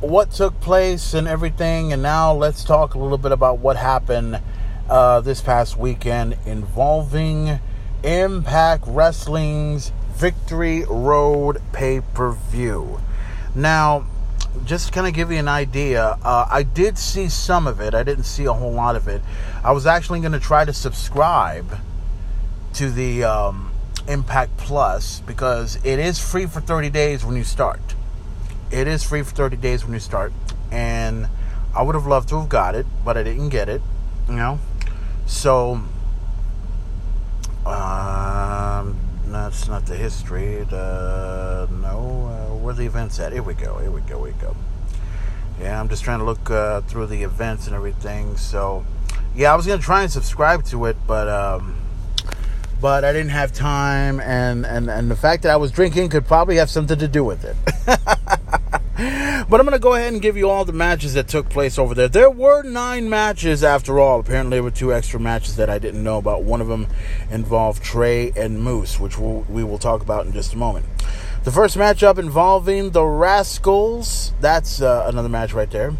[0.01, 4.41] what took place and everything, and now let's talk a little bit about what happened
[4.89, 7.61] uh, this past weekend involving
[8.05, 13.01] Impact Wrestling's Victory Road pay per view.
[13.55, 14.07] Now,
[14.65, 17.95] just to kind of give you an idea, uh, I did see some of it.
[17.95, 19.23] I didn't see a whole lot of it.
[19.65, 21.79] I was actually going to try to subscribe
[22.75, 23.73] to the um,
[24.07, 27.81] Impact Plus because it is free for 30 days when you start.
[28.71, 30.33] It is free for 30 days when you start.
[30.71, 31.29] And
[31.75, 33.81] I would have loved to have got it, but I didn't get it.
[34.29, 34.59] You know?
[35.27, 35.81] So
[37.67, 40.65] um, that's not the history.
[40.65, 43.33] The, no, uh, where the events at?
[43.33, 43.79] Here we go.
[43.79, 44.25] Here we go.
[44.25, 44.57] Here we go.
[45.61, 48.37] Yeah, I'm just trying to look uh, through the events and everything.
[48.37, 48.85] So,
[49.35, 51.77] yeah, I was gonna try and subscribe to it, but um,
[52.81, 56.27] but I didn't have time, and and and the fact that I was drinking could
[56.27, 57.57] probably have something to do with it.
[59.49, 61.79] But I'm going to go ahead and give you all the matches that took place
[61.79, 62.09] over there.
[62.09, 64.21] There were nine matches after all.
[64.21, 66.45] Apparently, there were two extra matches that I didn't know about.
[66.45, 66.87] One of them
[67.31, 70.87] involved Trey and Moose, which we'll, we will talk about in just a moment.
[71.45, 74.33] The first matchup involving the Rascals.
[74.41, 75.93] That's uh, another match right there.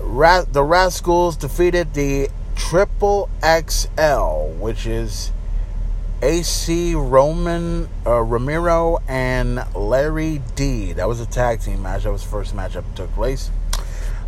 [0.00, 5.30] Ra- the Rascals defeated the Triple XL, which is
[6.22, 10.92] AC Roman uh, Romero and Larry D.
[10.92, 12.04] That was a tag team match.
[12.04, 13.50] That was the first matchup that took place.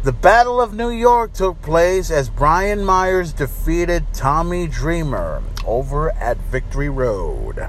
[0.03, 6.37] The Battle of New York took place as Brian Myers defeated Tommy Dreamer over at
[6.37, 7.68] Victory Road.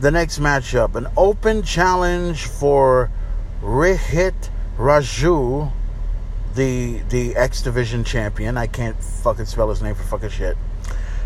[0.00, 3.10] The next matchup, an open challenge for
[3.60, 5.72] Rohit Raju,
[6.54, 8.56] the the X Division champion.
[8.56, 10.56] I can't fucking spell his name for fucking shit.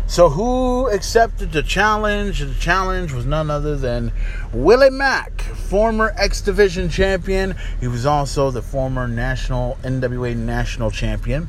[0.05, 2.39] So, who accepted the challenge?
[2.39, 4.11] The challenge was none other than
[4.51, 7.55] Willie Mack, former X Division champion.
[7.79, 11.47] He was also the former national NWA national champion.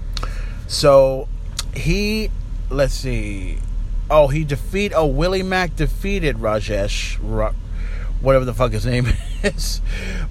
[0.67, 1.29] So,
[1.75, 2.31] he,
[2.71, 3.59] let's see.
[4.09, 4.93] Oh, he defeat.
[4.95, 7.17] Oh, Willie Mack defeated Rajesh,
[8.21, 9.09] whatever the fuck his name
[9.43, 9.83] is,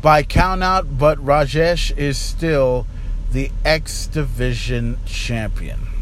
[0.01, 0.97] by count out.
[0.97, 2.87] But Rajesh is still
[3.31, 5.92] the X Division champion.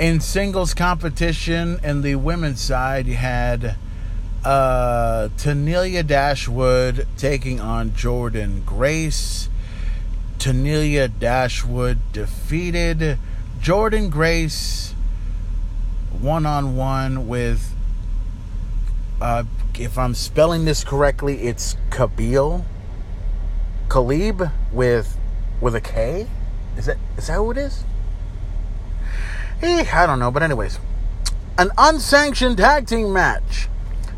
[0.00, 3.76] In singles competition in the women's side, you had
[4.42, 9.50] uh, Tenille Dashwood taking on Jordynne Grace.
[10.38, 13.18] Tenille Dashwood defeated
[13.60, 14.94] Jordynne Grace
[16.18, 17.74] one on one with,
[19.20, 19.44] uh,
[19.78, 22.64] if I'm spelling this correctly, it's Kabil.
[23.88, 25.18] Khalib with
[25.60, 26.26] with a K.
[26.78, 27.84] Is that is that who it is?
[29.62, 30.78] Eh, I don't know, but anyways,
[31.58, 33.68] an unsanctioned tag team match.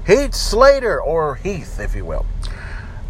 [0.07, 2.27] Heath Slater or Heath, if you will,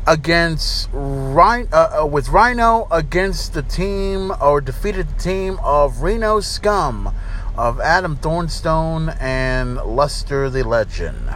[0.06, 7.14] against uh, uh, with Rhino against the team or defeated the team of Reno Scum
[7.54, 11.34] of Adam Thornstowe and Luster the Legend.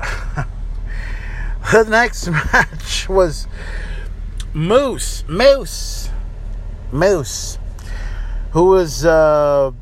[0.00, 3.46] the next match was
[4.52, 6.10] Moose, Moose,
[6.90, 7.58] Moose
[8.52, 9.72] who was uh,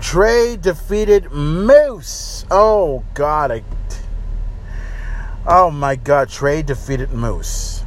[0.00, 2.44] Trey defeated Moose.
[2.50, 3.64] Oh God, I.
[5.46, 7.84] Oh my God, Trey defeated Moose.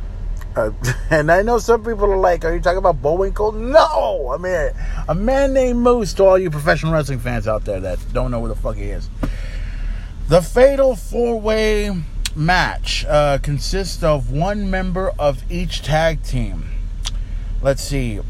[0.55, 0.71] Uh,
[1.09, 4.71] and I know some people are like, "Are you talking about Bullwinkle?" No, I mean
[5.07, 6.13] a man named Moose.
[6.13, 8.85] To all you professional wrestling fans out there that don't know who the fuck he
[8.85, 9.09] is,
[10.29, 12.03] the Fatal Four Way
[12.35, 16.69] match uh, consists of one member of each tag team.
[17.61, 18.21] Let's see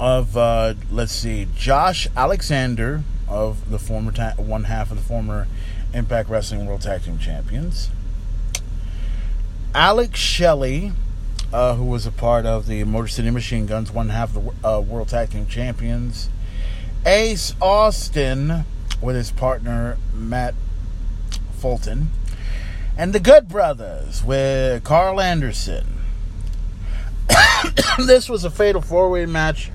[0.00, 5.46] of uh, let's see, Josh Alexander of the former ta- one half of the former
[5.92, 7.90] Impact Wrestling World Tag Team Champions,
[9.74, 10.92] Alex Shelley,
[11.52, 14.66] uh, who was a part of the Motor City Machine Guns, one half of the
[14.66, 16.30] uh, World Tag Team Champions,
[17.04, 18.64] Ace Austin
[19.02, 20.54] with his partner Matt
[21.58, 22.08] Fulton,
[22.96, 26.00] and the Good Brothers with Karl Anderson.
[27.98, 29.70] this was a fatal four way match.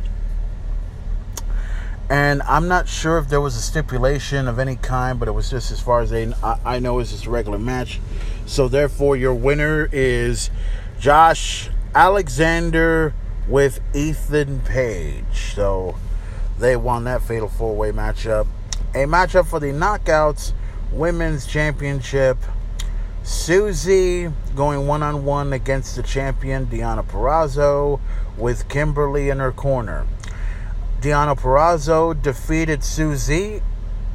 [2.10, 5.50] And I'm not sure if there was a stipulation of any kind, but it was
[5.50, 8.00] just as far as they, I, I know, it's just a regular match.
[8.46, 10.52] So therefore, your winner is
[11.00, 13.16] Josh Alexander
[13.48, 15.54] with Ethan Page.
[15.56, 15.98] So
[16.60, 18.48] they won that fatal four way matchup.
[18.94, 20.54] A matchup for the Knockouts
[20.92, 22.38] Women's Championship.
[23.24, 28.00] Susie going one on one against the champion Deonna Purrazzo
[28.38, 30.06] with Kimberly in her corner.
[31.06, 33.62] Deonna Purrazzo defeated Suzy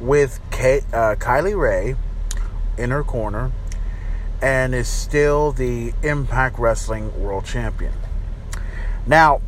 [0.01, 1.95] with Kay, uh, Kylie Rae
[2.77, 3.53] in her corner
[4.41, 7.93] and is still the Impact Wrestling World Champion.
[9.07, 9.39] Now,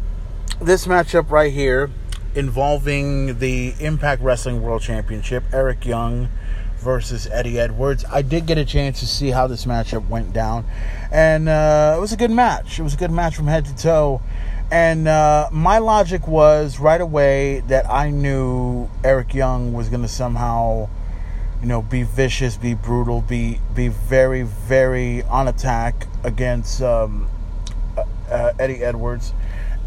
[0.62, 1.90] this matchup right here
[2.34, 6.30] involving the Impact Wrestling World Championship, Eric Young
[6.78, 8.06] versus Eddie Edwards.
[8.10, 10.64] I did get a chance to see how this matchup went down,
[11.12, 12.80] and uh, it was a good match.
[12.80, 14.22] It was a good match from head to toe.
[14.74, 20.08] And uh, my logic was right away that I knew Eric Young was going to
[20.08, 20.90] somehow,
[21.62, 27.30] you know, be vicious, be brutal, be be very, very on attack against um,
[27.96, 29.34] uh, uh Eddie Edwards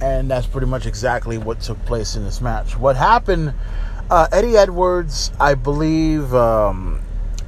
[0.00, 2.76] and that's pretty much exactly what took place in this match.
[2.76, 3.54] What happened?
[4.10, 6.34] Uh, Eddie Edwards, I believe.
[6.34, 7.00] Um,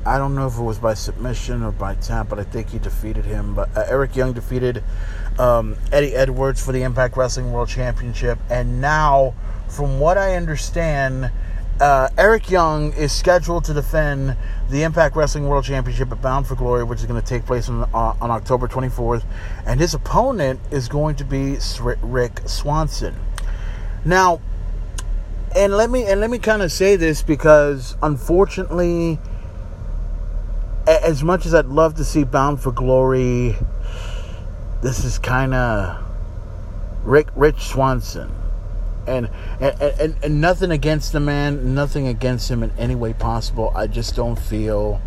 [0.07, 2.79] I don't know if it was by submission or by tap, but I think he
[2.79, 3.55] defeated him.
[3.55, 4.83] But uh, Eric Young defeated
[5.39, 9.35] um, Eddie Edwards for the Impact Wrestling World Championship, and now,
[9.69, 11.31] from what I understand,
[11.81, 14.37] uh, Eric Young is scheduled to defend
[14.69, 17.69] the Impact Wrestling World Championship at Bound for Glory, which is going to take place
[17.69, 19.25] on, uh, on October 24th.
[19.65, 21.57] And his opponent is going to be
[22.03, 23.15] Rick Swanson.
[24.05, 24.41] Now,
[25.55, 29.19] and let me and let me kind of say this because unfortunately,
[30.87, 33.57] as much as I'd love to see Bound for Glory,
[34.83, 36.05] this is kind of
[37.05, 38.31] Rick Rich Swanson
[39.09, 39.29] and
[39.61, 43.73] and, and and nothing against the man, nothing against him in any way possible.
[43.75, 45.01] I just don't feel.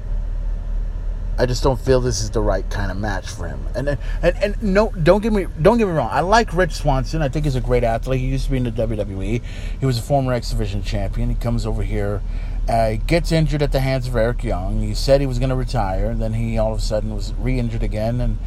[1.38, 3.66] I just don't feel this is the right kind of match for him.
[3.74, 6.10] And and, and no, don't get me don't get me wrong.
[6.12, 7.22] I like Rich Swanson.
[7.22, 8.20] I think he's a great athlete.
[8.20, 9.42] He used to be in the WWE.
[9.80, 11.30] He was a former X Division champion.
[11.30, 12.22] He comes over here,
[12.68, 14.82] uh, gets injured at the hands of Eric Young.
[14.82, 17.34] He said he was going to retire, and then he all of a sudden was
[17.36, 18.38] re-injured again, and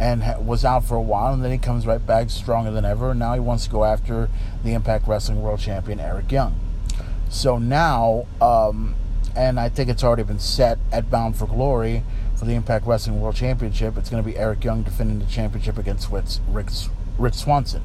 [0.00, 3.10] and was out for a while, and then he comes right back stronger than ever.
[3.10, 4.30] And now he wants to go after
[4.64, 6.58] the Impact Wrestling World Champion Eric Young.
[7.28, 8.94] So now, um,
[9.36, 12.02] and I think it's already been set at Bound for Glory
[12.34, 13.98] for the Impact Wrestling World Championship.
[13.98, 16.26] It's going to be Eric Young defending the championship against Rick,
[17.18, 17.82] Rick Swanson.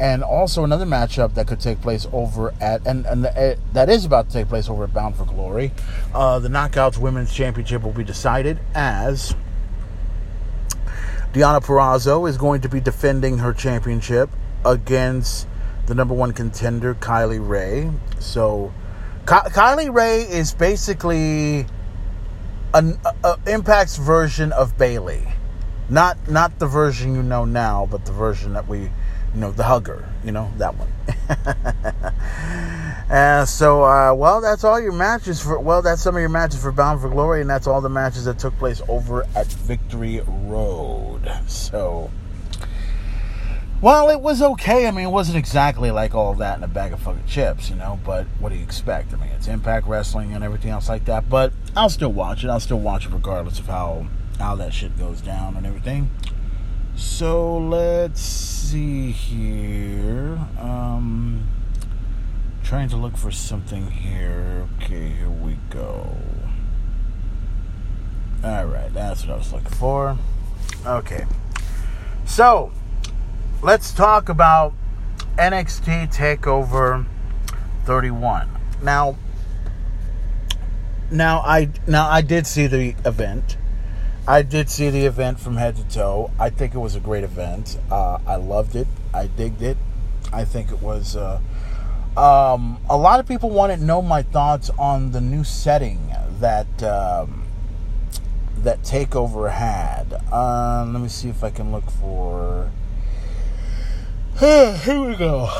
[0.00, 3.88] And also another matchup that could take place over at and and the, uh, that
[3.88, 5.72] is about to take place over at Bound for Glory.
[6.14, 9.34] Uh, the Knockouts Women's Championship will be decided as
[11.32, 14.30] Deonna Purrazzo is going to be defending her championship
[14.64, 15.46] against
[15.86, 17.90] the number one contender, Kylie Rae.
[18.18, 18.72] So,
[19.26, 21.66] Ky- Kylie Rae is basically
[22.74, 25.26] an a, a Impact's version of Bayley,
[25.88, 28.90] not not the version you know now, but the version that we, you
[29.34, 30.92] know, the hugger, you know, that one.
[33.08, 35.60] And so, uh, well, that's all your matches for.
[35.60, 38.24] Well, that's some of your matches for Bound for Glory, and that's all the matches
[38.24, 41.30] that took place over at Victory Road.
[41.46, 42.10] So,
[43.80, 44.88] well, it was okay.
[44.88, 47.76] I mean, it wasn't exactly like all that in a bag of fucking chips, you
[47.76, 48.00] know.
[48.04, 49.12] But what do you expect?
[49.12, 51.28] I mean, it's Impact Wrestling and everything else like that.
[51.28, 52.50] But I'll still watch it.
[52.50, 54.08] I'll still watch it regardless of how
[54.40, 56.10] how that shit goes down and everything.
[56.96, 60.40] So let's see here.
[60.58, 61.46] Um
[62.66, 64.66] trying to look for something here.
[64.82, 66.16] Okay, here we go.
[68.42, 70.18] Alright, that's what I was looking for.
[70.84, 71.26] Okay.
[72.24, 72.72] So,
[73.62, 74.74] let's talk about
[75.38, 77.06] NXT TakeOver
[77.84, 78.50] 31.
[78.82, 79.16] Now,
[81.08, 83.56] now I now I did see the event.
[84.26, 86.32] I did see the event from head to toe.
[86.36, 87.78] I think it was a great event.
[87.92, 88.88] Uh, I loved it.
[89.14, 89.76] I digged it.
[90.32, 91.40] I think it was uh,
[92.16, 96.10] um, a lot of people want to know my thoughts on the new setting
[96.40, 97.44] that um,
[98.58, 100.14] that Takeover had.
[100.32, 102.70] Uh, let me see if I can look for.
[104.38, 105.50] Here we go.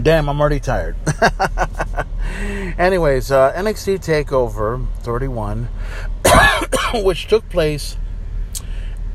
[0.00, 0.96] Damn, I'm already tired.
[2.78, 5.68] Anyways, uh, NXT Takeover 31,
[7.04, 7.96] which took place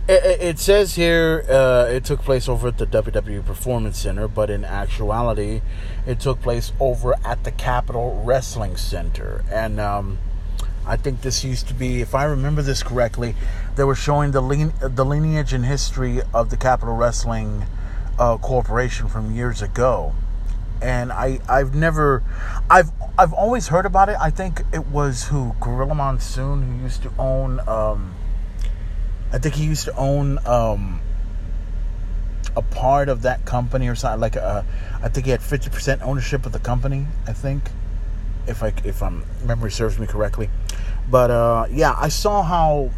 [0.07, 4.63] it, says here uh, it took place over at the WWE Performance Center, but in
[4.63, 5.61] actuality,
[6.05, 9.43] it took place over at the Capitol Wrestling Center.
[9.51, 10.19] And um,
[10.85, 13.35] I think this used to be, if I remember this correctly,
[13.75, 14.41] they were showing the
[14.79, 17.65] the lineage and history of the Capitol Wrestling
[18.19, 20.13] uh, Corporation from years ago,
[20.81, 22.23] and I I've never,
[22.69, 24.17] I've I've always heard about it.
[24.19, 27.59] I think it was who Gorilla Monsoon who used to own.
[27.67, 28.14] Um,
[29.35, 31.01] I think he used to own um,
[32.55, 34.21] a part of that company or something.
[34.21, 34.63] Like a, uh,
[35.03, 37.05] I think he had fifty percent ownership of the company.
[37.27, 37.69] I think,
[38.47, 40.49] if I if I'm memory serves me correctly.
[41.11, 42.91] But uh, yeah, I saw how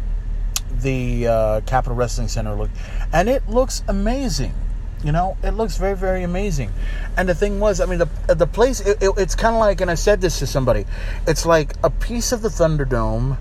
[0.80, 2.76] the uh, Capitol Wrestling Center looked,
[3.12, 4.54] and it looks amazing.
[5.02, 6.70] You know, it looks very, very amazing.
[7.16, 9.80] And the thing was, I mean, the the place it, it, it's kind of like,
[9.80, 10.86] and I said this to somebody,
[11.26, 13.38] it's like a piece of the Thunderdome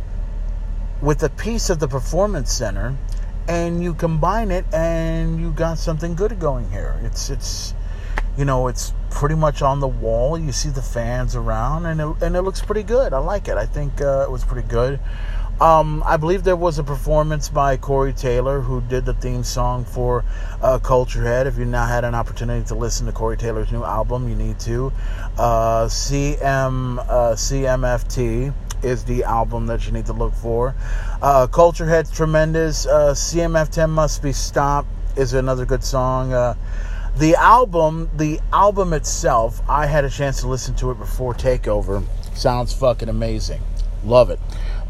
[1.02, 2.96] with a piece of the Performance Center,
[3.48, 7.00] and you combine it, and you got something good going here.
[7.04, 7.74] It's it's
[8.38, 10.38] you know, it's pretty much on the wall.
[10.38, 13.12] You see the fans around, and it, and it looks pretty good.
[13.14, 13.58] I like it.
[13.58, 15.00] I think uh, it was pretty good.
[15.60, 19.86] Um, I believe there was a performance by Corey Taylor, who did the theme song
[19.86, 20.24] for
[20.62, 21.48] uh, Culture Head.
[21.48, 24.60] If you've not had an opportunity to listen to Corey Taylor's new album, you need
[24.60, 24.92] to.
[25.36, 30.76] Uh, CM uh, CMFT is the album that you need to look for.
[31.22, 32.86] Uh, Culture Head's tremendous.
[32.86, 36.34] Uh, CMFT Must Be Stopped is another good song.
[36.34, 36.56] Uh,
[37.18, 42.04] the album, the album itself, I had a chance to listen to it before Takeover.
[42.36, 43.62] Sounds fucking amazing.
[44.04, 44.40] Love it.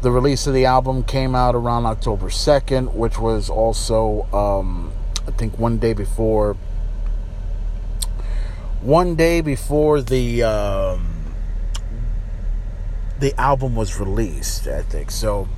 [0.02, 4.92] The release of the album came out around October 2nd, which was also, um,
[5.26, 6.56] I think, one day before.
[8.82, 11.17] One day before the um,
[13.18, 15.10] the album was released, I think.
[15.10, 15.48] So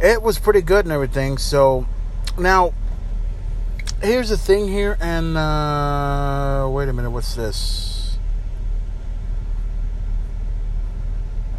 [0.00, 1.38] it was pretty good and everything.
[1.38, 1.86] So
[2.38, 2.72] now
[4.02, 8.18] here's the thing here, and uh, wait a minute, what's this?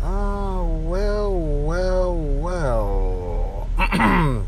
[0.01, 3.70] Oh, well, well, well.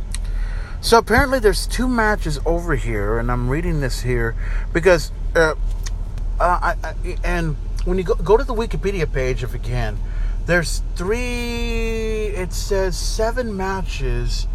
[0.82, 4.36] so apparently, there's two matches over here, and I'm reading this here
[4.72, 5.56] because, uh,
[6.40, 9.98] uh, I, I, and when you go, go to the Wikipedia page, if you can,
[10.50, 14.48] there's three, it says seven matches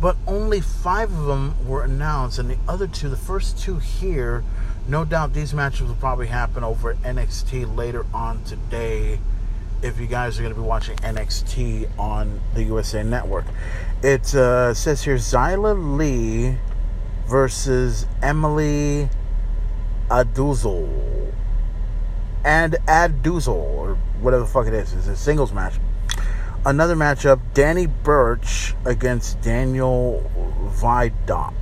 [0.00, 4.44] but only five of them were announced, and the other two, the first two here,
[4.86, 9.18] no doubt these matches will probably happen over at NXT later on today.
[9.80, 13.46] If you guys are going to be watching NXT on the USA Network,
[14.02, 16.58] it uh, says here Xia Li
[17.26, 19.08] versus Emily
[20.10, 21.32] Aduzel
[22.44, 24.92] and Aduzel or whatever the fuck it is.
[24.92, 25.74] It's a singles match
[26.66, 30.30] another matchup Danny Burch against Daniel
[30.76, 31.52] Vidot.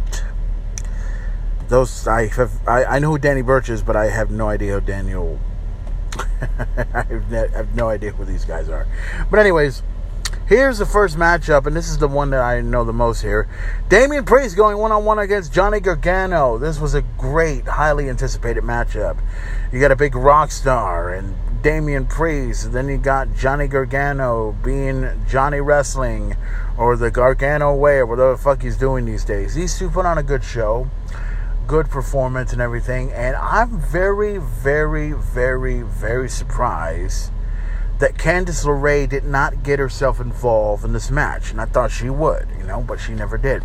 [1.69, 4.75] Those I have I, I know who Danny Burch is, but I have no idea
[4.75, 5.41] who Daniel.
[6.95, 7.05] I
[7.55, 8.87] have no idea who these guys are.
[9.31, 9.83] But anyways,
[10.57, 13.49] here's the first matchup, and this is the one that I know the most here.
[13.89, 16.59] Damian Priest going one on one against Johnny Gargano.
[16.59, 19.19] This was a great, highly anticipated matchup.
[19.73, 22.73] You got a big rock star and Damian Priest.
[22.73, 26.37] Then you got Johnny Gargano being Johnny Wrestling
[26.77, 29.55] or the Gargano Way or whatever the fuck he's doing these days.
[29.55, 30.91] These two put on a good show,
[31.67, 33.11] good performance and everything.
[33.13, 37.31] And I'm very, very, very, very surprised
[38.03, 41.53] that Candice LeRae did not get herself involved in this match.
[41.53, 43.63] And I thought she would, you know, but she never did.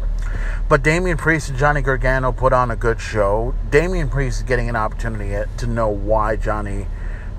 [0.70, 3.56] But Damian Priest and Johnny Gargano put on a good show.
[3.72, 6.86] Damian Priest is getting an opportunity to know why Johnny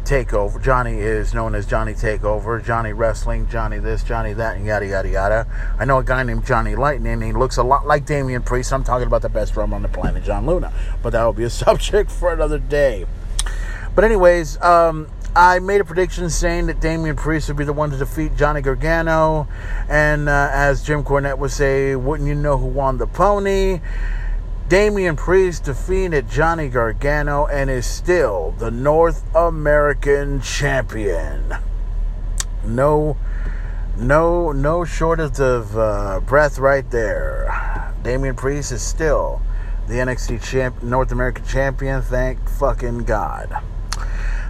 [0.03, 0.61] Takeover.
[0.61, 5.09] Johnny is known as Johnny Takeover, Johnny Wrestling, Johnny this, Johnny that, and yada yada
[5.09, 5.47] yada.
[5.79, 7.21] I know a guy named Johnny Lightning.
[7.21, 8.73] He looks a lot like Damian Priest.
[8.73, 10.73] I'm talking about the best drummer on the planet, John Luna.
[11.01, 13.07] But that will be a subject for another day.
[13.95, 15.09] But anyways, um,
[15.39, 18.61] I made a prediction saying that Damian Priest would be the one to defeat Johnny
[18.61, 19.47] Gargano,
[19.89, 23.81] and uh, as Jim Cornette would say, "Wouldn't you know who won the pony?"
[24.69, 31.55] Damian Priest defeated Johnny Gargano and is still the North American champion.
[32.65, 33.17] No,
[33.97, 37.95] no, no shortage of uh, breath right there.
[38.03, 39.41] Damian Priest is still
[39.87, 42.03] the NXT champ, North American champion.
[42.03, 43.63] Thank fucking God.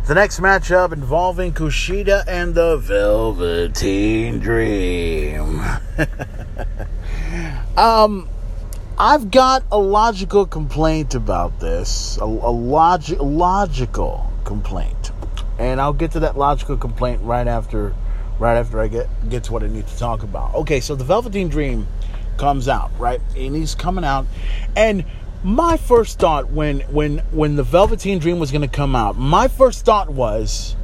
[0.09, 5.63] The next matchup involving Kushida and the Velveteen Dream.
[7.77, 8.27] um
[8.97, 12.17] I've got a logical complaint about this.
[12.23, 15.13] A, a logi- logical complaint.
[15.59, 17.95] And I'll get to that logical complaint right after
[18.39, 20.55] right after I get get to what I need to talk about.
[20.55, 21.87] Okay, so the Velveteen Dream
[22.39, 23.21] comes out, right?
[23.37, 24.25] And he's coming out
[24.75, 25.05] and
[25.43, 29.49] my first thought when when when the Velveteen Dream was going to come out, my
[29.49, 30.75] first thought was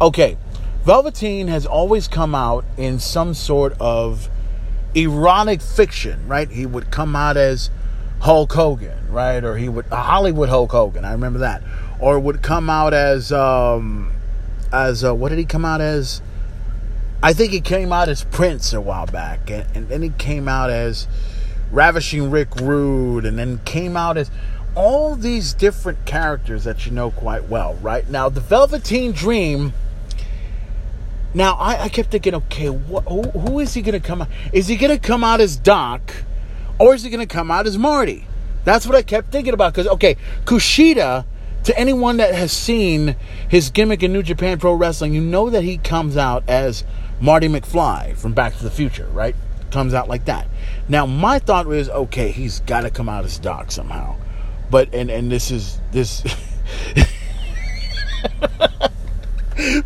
[0.00, 0.36] okay,
[0.84, 4.28] Velveteen has always come out in some sort of
[4.94, 6.48] erotic fiction, right?
[6.48, 7.70] He would come out as
[8.20, 9.42] Hulk Hogan, right?
[9.42, 11.04] Or he would Hollywood Hulk Hogan.
[11.04, 11.62] I remember that.
[12.00, 14.12] Or would come out as um
[14.72, 16.22] as uh, what did he come out as?
[17.22, 20.46] I think he came out as Prince a while back, and, and then he came
[20.46, 21.08] out as
[21.74, 24.30] Ravishing Rick Rude, and then came out as
[24.74, 28.08] all these different characters that you know quite well, right?
[28.08, 29.72] Now, the Velveteen Dream.
[31.32, 34.28] Now, I, I kept thinking, okay, who, who is he going to come out?
[34.52, 36.14] Is he going to come out as Doc,
[36.78, 38.26] or is he going to come out as Marty?
[38.64, 39.74] That's what I kept thinking about.
[39.74, 41.24] Because, okay, Kushida,
[41.64, 43.16] to anyone that has seen
[43.48, 46.84] his gimmick in New Japan Pro Wrestling, you know that he comes out as
[47.20, 49.34] Marty McFly from Back to the Future, right?
[49.70, 50.46] Comes out like that.
[50.88, 54.16] Now, my thought was, okay, he's got to come out as Doc somehow.
[54.70, 56.22] But, and, and this is, this.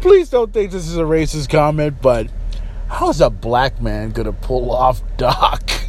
[0.01, 2.28] Please don't think this is a racist comment, but
[2.88, 5.62] how is a black man gonna pull off Doc?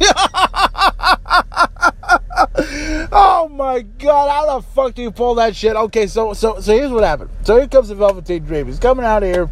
[3.10, 5.76] oh my god, how the fuck do you pull that shit?
[5.76, 7.30] Okay, so so so here's what happened.
[7.42, 8.66] So here comes the Velveteen Dream.
[8.66, 9.50] He's coming out of here.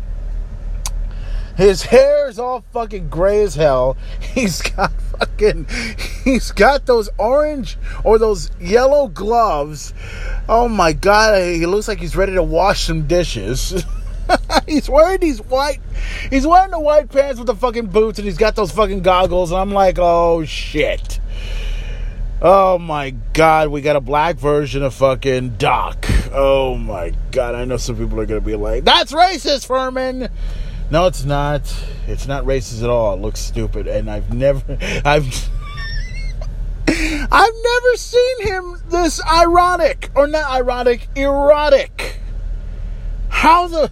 [1.58, 3.96] His hair is all fucking gray as hell.
[4.20, 5.66] He's got fucking
[6.22, 9.92] he's got those orange or those yellow gloves.
[10.48, 13.84] Oh my god, he looks like he's ready to wash some dishes.
[14.68, 15.80] he's wearing these white
[16.30, 19.50] he's wearing the white pants with the fucking boots and he's got those fucking goggles
[19.50, 21.18] and I'm like, "Oh shit."
[22.40, 26.06] Oh my god, we got a black version of fucking Doc.
[26.32, 30.28] Oh my god, I know some people are gonna be like, "That's racist, Furman."
[30.90, 31.62] No, it's not.
[32.06, 33.14] It's not racist at all.
[33.14, 34.62] It looks stupid, and I've never,
[35.04, 35.50] I've,
[36.86, 42.20] I've never seen him this ironic or not ironic, erotic.
[43.28, 43.90] How the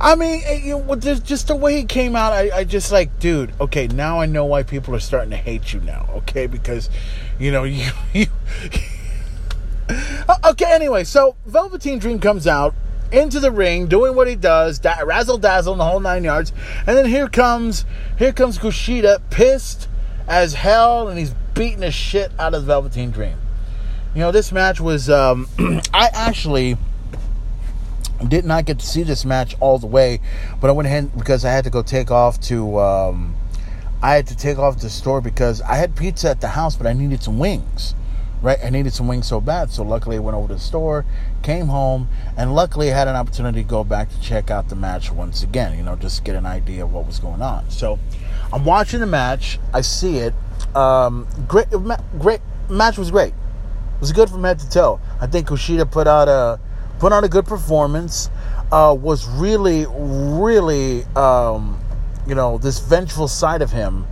[0.00, 3.18] I mean, eh, you know, just the way he came out, I, I just like,
[3.18, 3.52] dude.
[3.60, 6.08] Okay, now I know why people are starting to hate you now.
[6.16, 6.88] Okay, because
[7.38, 7.90] you know you.
[8.12, 8.26] you
[10.44, 12.74] okay, anyway, so Velveteen Dream comes out
[13.12, 16.52] into the ring, doing what he does, da- razzle dazzle in the whole nine yards,
[16.86, 17.84] and then here comes
[18.18, 19.88] here comes Kushida, pissed
[20.26, 23.36] as hell, and he's beating the shit out of the Velveteen Dream.
[24.14, 25.10] You know, this match was.
[25.10, 25.48] Um,
[25.94, 26.76] I actually
[28.26, 30.20] did not get to see this match all the way,
[30.60, 32.78] but I went ahead because I had to go take off to.
[32.78, 33.36] Um,
[34.02, 36.76] I had to take off to the store because I had pizza at the house,
[36.76, 37.94] but I needed some wings.
[38.40, 39.70] Right, I needed some wings so bad.
[39.70, 41.04] So luckily, I went over to the store,
[41.42, 44.76] came home, and luckily, I had an opportunity to go back to check out the
[44.76, 45.76] match once again.
[45.76, 47.70] You know, just get an idea of what was going on.
[47.70, 47.98] So,
[48.52, 49.58] I'm watching the match.
[49.72, 50.34] I see it.
[50.74, 51.68] Um, great,
[52.18, 53.34] great match was great.
[53.98, 55.00] It was good from head to toe.
[55.20, 56.60] I think Kushida put out a
[56.98, 58.30] put on a good performance.
[58.70, 61.80] Uh, was really, really, um,
[62.26, 64.06] you know, this vengeful side of him.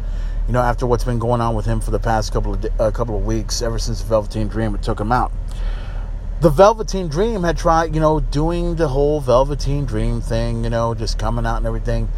[0.47, 2.91] You know, after what's been going on with him for the past couple of uh,
[2.91, 5.33] couple of weeks, ever since the Velveteen Dream it took him out.
[6.41, 10.95] The Velveteen Dream had tried, you know, doing the whole Velveteen Dream thing, you know,
[10.95, 12.09] just coming out and everything,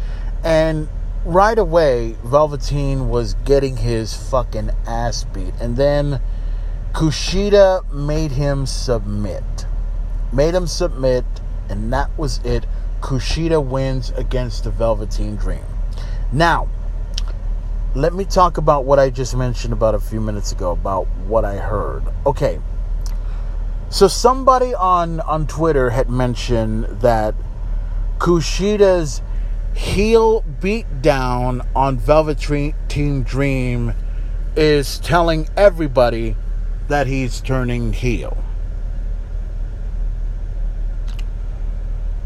[0.43, 0.89] and
[1.25, 6.19] right away, Velveteen was getting his fucking ass beat, and then
[6.93, 9.43] Kushida made him submit
[10.31, 11.25] made him submit,
[11.69, 12.65] and that was it.
[13.01, 15.63] Kushida wins against the Velveteen Dream.
[16.31, 16.67] Now,
[17.95, 21.45] let me talk about what I just mentioned about a few minutes ago about what
[21.45, 22.03] I heard.
[22.25, 22.59] Okay.
[23.91, 27.33] So somebody on on Twitter had mentioned that
[28.19, 29.21] Kushida's
[29.73, 33.93] heel beatdown on Velvet Velveteen Dream
[34.55, 36.35] is telling everybody
[36.87, 38.37] that he's turning heel.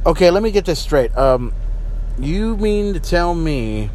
[0.05, 1.16] Okay, let me get this straight.
[1.18, 1.53] Um,
[2.20, 3.89] you mean to tell me,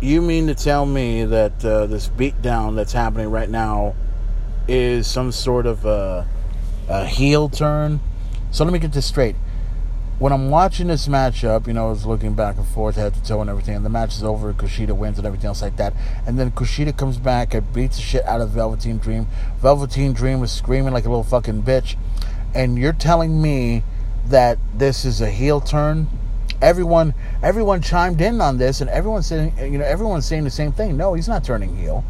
[0.00, 3.94] you mean to tell me that uh, this beatdown that's happening right now
[4.66, 6.26] is some sort of a,
[6.88, 8.00] a heel turn?
[8.50, 9.36] So let me get this straight.
[10.18, 13.22] When I'm watching this matchup, you know, I was looking back and forth, head to
[13.24, 13.74] toe, and everything.
[13.74, 14.52] And the match is over.
[14.52, 15.94] Kushida wins and everything else like that.
[16.26, 19.26] And then Kushida comes back and beats the shit out of Velveteen Dream.
[19.58, 21.96] Velveteen Dream was screaming like a little fucking bitch.
[22.54, 23.82] And you're telling me
[24.26, 26.06] that this is a heel turn.
[26.60, 30.70] Everyone, everyone chimed in on this, and everyone's saying, you know, everyone's saying the same
[30.70, 30.96] thing.
[30.96, 32.04] No, he's not turning heel.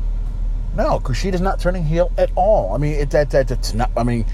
[0.77, 2.75] No, Kushida's not turning heel at all.
[2.75, 3.91] I mean, it, that that it's not.
[3.97, 4.27] I mean,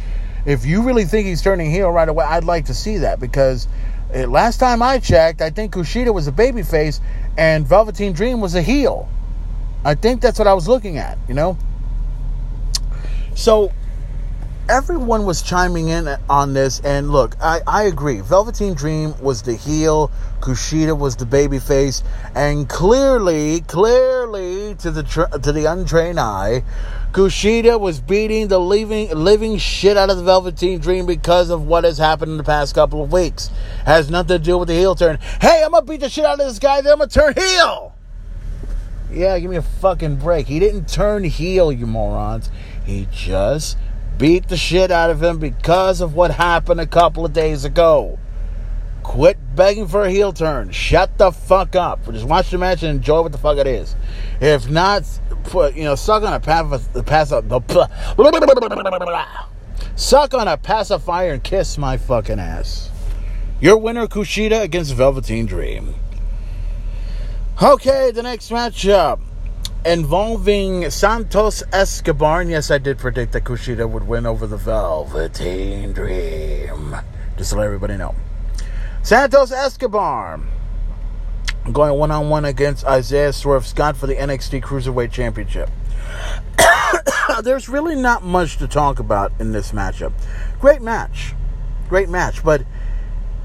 [0.49, 3.69] if you really think he's turning heel right away, I'd like to see that because
[4.15, 7.01] uh, last time I checked, I think Kushida was a babyface
[7.37, 9.11] and Velveteen Dream was a heel.
[9.85, 11.19] I think that's what I was looking at.
[11.29, 11.59] You know.
[13.35, 13.73] So
[14.69, 18.21] everyone was chiming in on this, and look, I, I agree.
[18.21, 22.03] Velveteen Dream was the heel, Kushida was the babyface,
[22.35, 25.03] and clearly, clearly to the
[25.43, 26.65] to the untrained eye,
[27.13, 31.85] Kushida was beating the living living shit out of the Velveteen Dream because of what
[31.85, 33.49] has happened in the past couple of weeks.
[33.87, 35.19] Has nothing to do with the heel turn.
[35.41, 37.95] Hey, I'm gonna beat the shit out of this guy, then I'm gonna turn heel.
[39.11, 40.49] Yeah, give me a fucking break.
[40.49, 42.51] He didn't turn heel, you morons.
[42.85, 43.79] He just
[44.19, 48.19] beat the shit out of him because of what happened a couple of days ago.
[49.03, 50.71] Quit begging for a heel turn.
[50.71, 52.05] Shut the fuck up.
[52.13, 53.97] Just watch the match and enjoy what the fuck it is.
[54.41, 55.03] If not,
[55.43, 57.89] put you know, suck on a pass, pass the
[59.97, 62.91] suck on a pacifier and kiss my fucking ass.
[63.61, 65.97] Your winner Kushida against Velveteen Dream.
[67.61, 69.19] Okay, the next matchup
[69.85, 72.43] involving Santos Escobar.
[72.43, 76.95] And yes, I did predict that Kushida would win over the Velveteen Dream.
[77.37, 78.15] Just to let everybody know.
[79.03, 80.41] Santos Escobar
[81.73, 85.71] going one on one against Isaiah Swerve Scott for the NXT Cruiserweight Championship.
[87.43, 90.13] There's really not much to talk about in this matchup.
[90.61, 91.35] Great match.
[91.89, 92.43] Great match.
[92.43, 92.63] But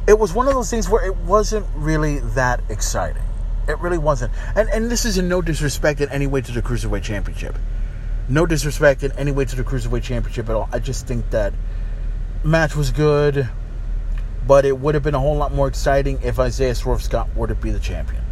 [0.08, 3.24] it was one of those things where it wasn't really that exciting.
[3.68, 4.34] It really wasn't.
[4.56, 7.58] And and this is in no disrespect in any way to the Cruiserweight Championship.
[8.28, 10.70] No disrespect in any way to the Cruiserweight Championship at all.
[10.72, 11.54] I just think that
[12.44, 13.50] match was good,
[14.48, 17.48] but it would have been a whole lot more exciting if Isaiah Swerve Scott were
[17.48, 18.24] to be the champion.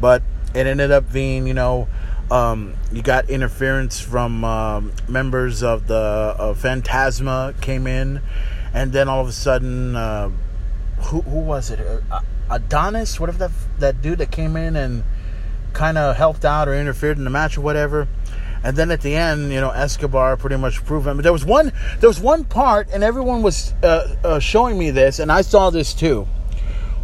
[0.00, 0.22] But
[0.54, 1.88] it ended up being, you know,
[2.30, 8.22] um, you got interference from um, members of the Fantasma came in,
[8.72, 10.30] and then all of a sudden, uh,
[10.98, 11.80] who who was it?
[12.10, 12.20] Uh,
[12.50, 15.04] Adonis, whatever that that dude that came in and
[15.72, 18.08] kind of helped out or interfered in the match or whatever.
[18.64, 21.18] And then at the end, you know, Escobar pretty much proved him.
[21.18, 24.90] But there was one, there was one part, and everyone was uh, uh, showing me
[24.90, 26.26] this, and I saw this too,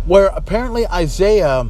[0.06, 1.68] where apparently Isaiah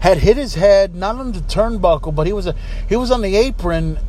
[0.00, 2.56] had hit his head not on the turnbuckle, but he was a
[2.88, 4.00] he was on the apron,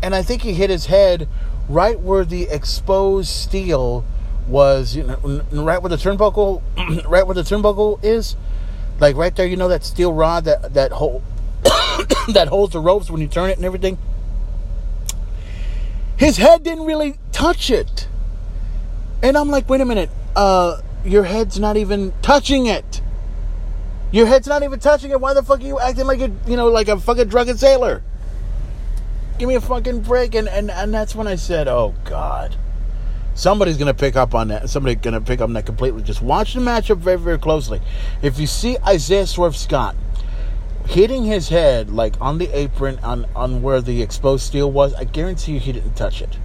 [0.00, 1.28] and I think he hit his head
[1.68, 4.04] right where the exposed steel
[4.46, 5.16] was you know
[5.52, 6.62] right where the turnbuckle
[7.08, 8.36] right where the turnbuckle is
[9.00, 11.22] like right there you know that steel rod that that hold
[12.32, 13.98] that holds the ropes when you turn it and everything.
[16.16, 18.08] His head didn't really touch it.
[19.22, 20.10] And i'm like wait a minute.
[20.36, 23.02] Uh your head's not even touching it.
[24.10, 25.20] Your head's not even touching it.
[25.20, 28.02] Why the fuck are you acting like a you know like a fucking drunken sailor?
[29.38, 30.34] Give me a fucking break.
[30.34, 32.56] And and, and that's when i said oh god.
[33.34, 34.70] Somebody's to pick up on that.
[34.70, 36.02] Somebody's to pick up on that completely.
[36.04, 37.80] Just watch the matchup very, very closely.
[38.22, 39.96] If you see Isaiah Swerve Scott
[40.86, 45.04] hitting his head like on the apron on, on where the exposed steel was, I
[45.04, 46.38] guarantee you he didn't touch it.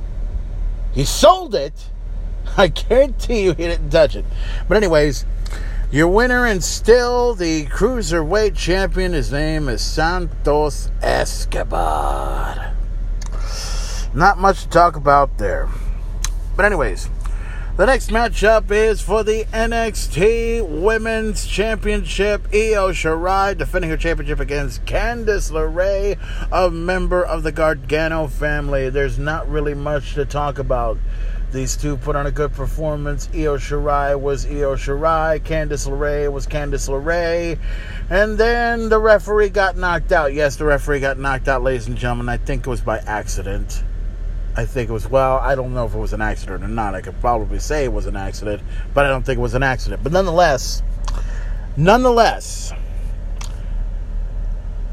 [0.93, 1.89] He sold it.
[2.57, 4.25] I guarantee you he didn't touch it.
[4.67, 5.25] But anyways,
[5.91, 9.13] your winner and still the cruiserweight champion.
[9.13, 12.75] His name is Santos Escobar.
[14.13, 15.67] Not much to talk about there.
[16.55, 17.09] But, anyways,
[17.80, 22.45] the next matchup is for the NXT Women's Championship.
[22.53, 26.19] Io Shirai defending her championship against Candice LeRae,
[26.51, 28.89] a member of the Gargano family.
[28.89, 30.97] There's not really much to talk about.
[31.53, 33.30] These two put on a good performance.
[33.34, 35.39] Io Shirai was Io Shirai.
[35.39, 37.57] Candice LeRae was Candice LeRae.
[38.09, 40.34] And then the referee got knocked out.
[40.34, 42.27] Yes, the referee got knocked out, ladies and gentlemen.
[42.27, 43.86] I think it was by accident.
[44.55, 46.95] I think it was, well, I don't know if it was an accident or not.
[46.95, 48.61] I could probably say it was an accident,
[48.93, 50.03] but I don't think it was an accident.
[50.03, 50.81] But nonetheless,
[51.77, 52.73] nonetheless,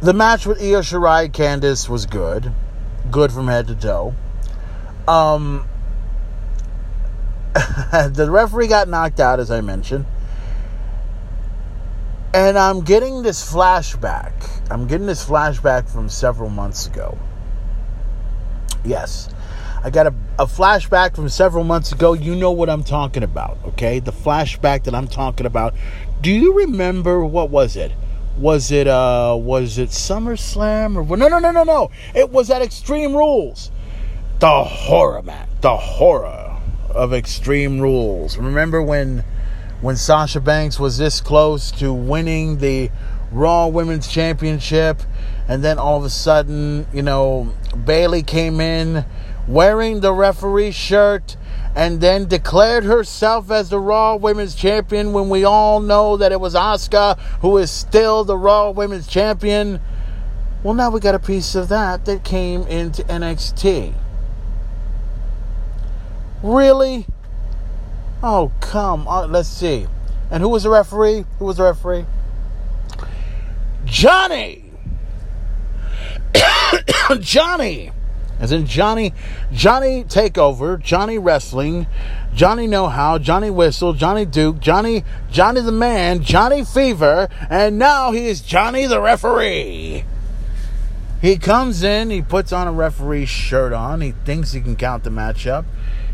[0.00, 2.52] the match with Io Shirai Candice was good.
[3.11, 4.14] Good from head to toe.
[5.09, 5.66] Um,
[7.54, 10.04] the referee got knocked out, as I mentioned.
[12.34, 14.32] And I'm getting this flashback.
[14.70, 17.16] I'm getting this flashback from several months ago.
[18.84, 19.30] Yes.
[19.85, 22.12] I got a, a flashback from several months ago.
[22.12, 24.01] You know what I'm talking about, okay?
[24.01, 25.74] The flashback that I'm talking about.
[26.20, 27.93] Do you remember what was it?
[28.39, 31.91] Was it uh was it SummerSlam or no no no no no.
[32.14, 33.70] It was at Extreme Rules.
[34.41, 35.49] The horror man.
[35.62, 36.61] The horror
[36.91, 38.37] of Extreme Rules.
[38.37, 39.24] Remember when
[39.81, 42.91] when Sasha Banks was this close to winning the
[43.31, 45.03] Raw Women's Championship
[45.49, 47.53] and then all of a sudden, you know,
[47.85, 49.05] Bayley came in
[49.49, 51.36] wearing the referee shirt
[51.74, 56.40] and then declared herself as the Raw Women's Champion when we all know that it
[56.40, 59.80] was Asuka who is still the Raw Women's Champion.
[60.62, 63.94] Well, now we got a piece of that that came into NXT.
[66.42, 67.07] Really?
[68.22, 69.30] Oh, come on.
[69.30, 69.86] Let's see.
[70.30, 71.24] And who was the referee?
[71.38, 72.07] Who was the referee?
[73.84, 74.72] Johnny!
[77.20, 77.92] Johnny!
[78.39, 79.14] As in Johnny,
[79.53, 81.87] Johnny Takeover, Johnny Wrestling,
[82.34, 88.12] Johnny Know How, Johnny Whistle, Johnny Duke, Johnny, Johnny the Man, Johnny Fever, and now
[88.12, 90.05] he is Johnny the Referee.
[91.22, 95.03] He comes in, he puts on a referee shirt on, he thinks he can count
[95.03, 95.64] the matchup.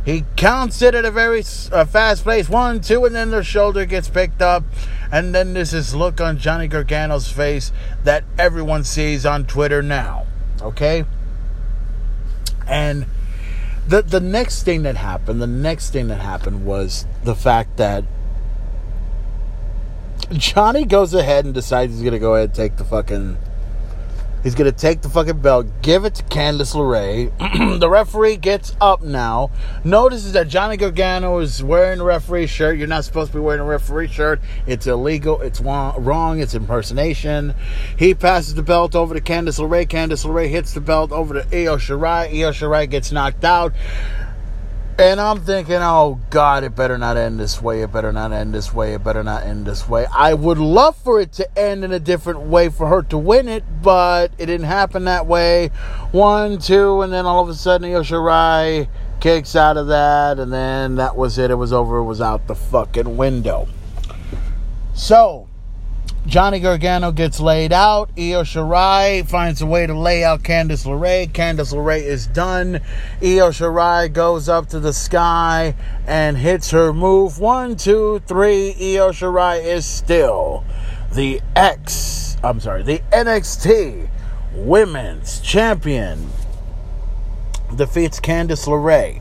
[0.04, 2.48] He counts it at a very uh, fast pace.
[2.48, 4.64] One, two, and then the shoulder gets picked up.
[5.12, 7.70] And then there's this look on Johnny Gargano's face
[8.02, 10.26] that everyone sees on Twitter now.
[10.60, 11.04] Okay?
[12.66, 13.06] And
[13.86, 18.04] the the next thing that happened, the next thing that happened was the fact that
[20.32, 23.36] Johnny goes ahead and decides he's gonna go ahead and take the fucking
[24.42, 27.78] He's going to take the fucking belt, give it to Candice LeRae.
[27.80, 29.50] the referee gets up now,
[29.84, 32.76] notices that Johnny Gargano is wearing a referee shirt.
[32.76, 34.40] You're not supposed to be wearing a referee shirt.
[34.66, 35.40] It's illegal.
[35.40, 36.40] It's wrong.
[36.40, 37.54] It's impersonation.
[37.96, 39.86] He passes the belt over to Candice LeRae.
[39.86, 42.28] Candice LeRae hits the belt over to Io Shirai.
[42.32, 43.72] Io Shirai gets knocked out.
[45.02, 47.82] And I'm thinking, oh God, it better not end this way.
[47.82, 48.94] It better not end this way.
[48.94, 50.06] It better not end this way.
[50.06, 53.48] I would love for it to end in a different way for her to win
[53.48, 55.70] it, but it didn't happen that way.
[56.12, 58.88] One, two, and then all of a sudden, Io Shirai
[59.18, 61.50] kicks out of that, and then that was it.
[61.50, 61.96] It was over.
[61.96, 63.66] It was out the fucking window.
[64.94, 65.48] So,
[66.24, 68.08] Johnny Gargano gets laid out.
[68.16, 71.28] Io Shirai finds a way to lay out Candice LeRae.
[71.28, 72.76] Candice LeRae is done.
[73.20, 75.74] Io Shirai goes up to the sky
[76.06, 77.40] and hits her move.
[77.40, 78.70] One, two, three.
[78.70, 80.64] Io Shirai is still
[81.12, 84.08] the X, I'm sorry, the NXT
[84.54, 86.30] Women's Champion.
[87.74, 89.20] Defeats Candice LeRae.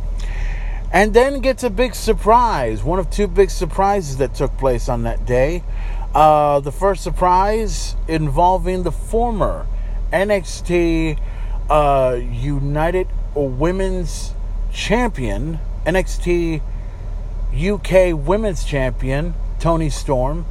[0.93, 2.83] And then gets a big surprise.
[2.83, 5.63] One of two big surprises that took place on that day.
[6.13, 9.65] Uh, the first surprise involving the former
[10.11, 11.17] NXT
[11.69, 14.33] uh, United Women's
[14.73, 16.61] Champion, NXT
[17.55, 20.45] UK Women's Champion, Toni Storm.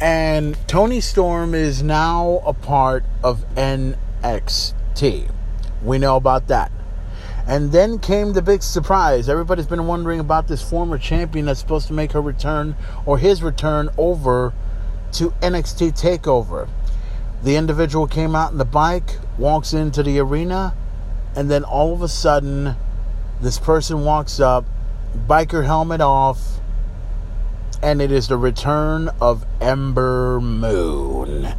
[0.00, 5.30] And Toni Storm is now a part of NXT.
[5.82, 6.72] We know about that.
[7.46, 9.28] And then came the big surprise.
[9.28, 12.74] Everybody's been wondering about this former champion that's supposed to make her return
[13.06, 14.52] or his return over
[15.12, 16.68] to NXT TakeOver.
[17.42, 20.74] The individual came out in the bike, walks into the arena,
[21.34, 22.76] and then all of a sudden,
[23.40, 24.64] this person walks up,
[25.28, 26.60] biker helmet off,
[27.82, 31.54] and it is the return of Ember Moon.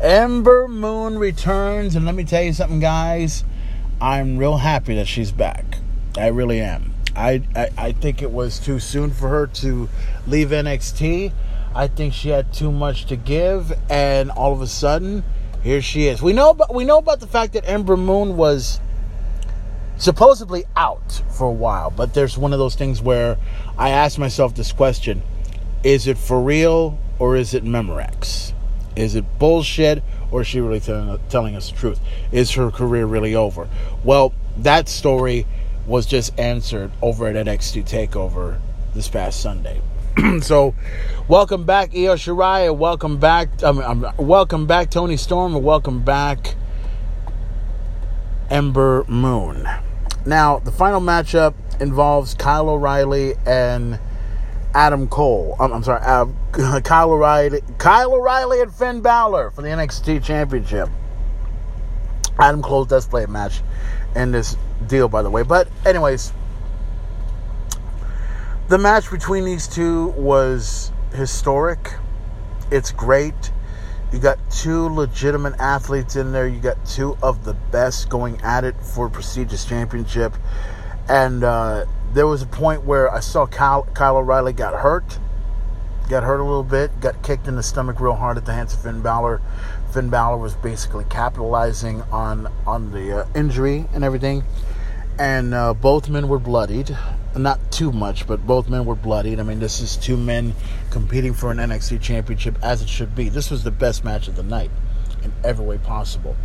[0.00, 3.44] Ember Moon returns, and let me tell you something, guys.
[4.00, 5.78] I'm real happy that she's back.
[6.16, 6.94] I really am.
[7.14, 9.88] I, I, I think it was too soon for her to
[10.26, 11.32] leave NXT.
[11.74, 15.22] I think she had too much to give, and all of a sudden,
[15.62, 16.22] here she is.
[16.22, 18.80] We know about we know about the fact that Ember Moon was
[19.96, 23.36] supposedly out for a while, but there's one of those things where
[23.76, 25.22] I ask myself this question:
[25.82, 28.52] Is it for real or is it Memorex?
[28.96, 32.00] Is it bullshit or is she really telling, telling us the truth?
[32.32, 33.68] Is her career really over?
[34.04, 35.46] Well, that story
[35.86, 38.58] was just answered over at NXT Takeover
[38.94, 39.80] this past Sunday.
[40.40, 40.74] so,
[41.28, 42.76] welcome back, Io Shirai.
[42.76, 46.56] Welcome back, um, um, welcome back, Toni Storm, welcome back,
[48.50, 49.68] Ember Moon.
[50.26, 54.00] Now, the final matchup involves Kyle O'Reilly and
[54.74, 55.56] Adam Cole.
[55.60, 60.88] I'm, I'm sorry, uh, Kyle O'Reilly, Kyle O'Reilly and Finn Balor for the NXT Championship.
[62.40, 63.60] Adam Cole does play a match
[64.16, 64.56] in this
[64.86, 65.42] deal, by the way.
[65.42, 66.32] But, anyways,
[68.68, 71.94] the match between these two was historic.
[72.70, 73.50] It's great.
[74.12, 76.46] You got two legitimate athletes in there.
[76.46, 80.34] You got two of the best going at it for a prestigious championship.
[81.08, 85.18] And uh, there was a point where I saw Kyle, Kyle O'Reilly got hurt.
[86.10, 87.00] Got hurt a little bit.
[87.00, 89.40] Got kicked in the stomach real hard at the hands of Finn Balor.
[89.92, 94.44] Finn Balor was basically capitalizing on on the uh, injury and everything.
[95.18, 96.96] And uh, both men were bloodied
[97.36, 99.40] not too much, but both men were bloodied.
[99.40, 100.54] I mean, this is two men
[100.90, 103.28] competing for an NXT championship as it should be.
[103.28, 104.70] This was the best match of the night
[105.22, 106.36] in every way possible.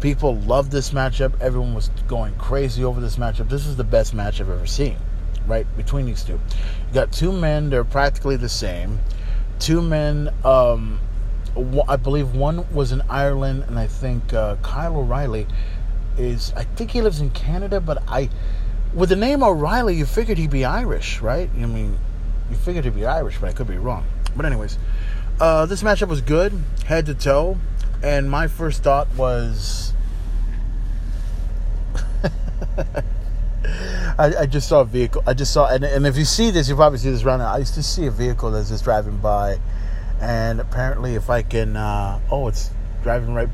[0.00, 1.40] People loved this matchup.
[1.40, 3.48] Everyone was going crazy over this matchup.
[3.48, 4.96] This is the best match I've ever seen,
[5.46, 5.66] right?
[5.76, 6.34] Between these two.
[6.34, 8.98] You got two men, they're practically the same.
[9.58, 11.00] Two men, um,
[11.88, 15.46] I believe one was in Ireland, and I think uh, Kyle O'Reilly
[16.18, 18.28] is, I think he lives in Canada, but I
[18.96, 21.50] with the name O'Reilly, you figured he'd be Irish, right?
[21.54, 21.98] I mean,
[22.50, 24.06] you figured he'd be Irish, but I could be wrong.
[24.34, 24.78] But anyways,
[25.38, 26.54] uh, this matchup was good,
[26.86, 27.58] head to toe,
[28.02, 29.92] and my first thought was.
[34.18, 35.22] I, I, just saw a vehicle.
[35.26, 37.42] I just saw, and, and if you see this, you probably see this around.
[37.42, 39.58] I used to see a vehicle that's just driving by,
[40.22, 42.70] and apparently, if I can, uh, oh, it's
[43.02, 43.50] driving right.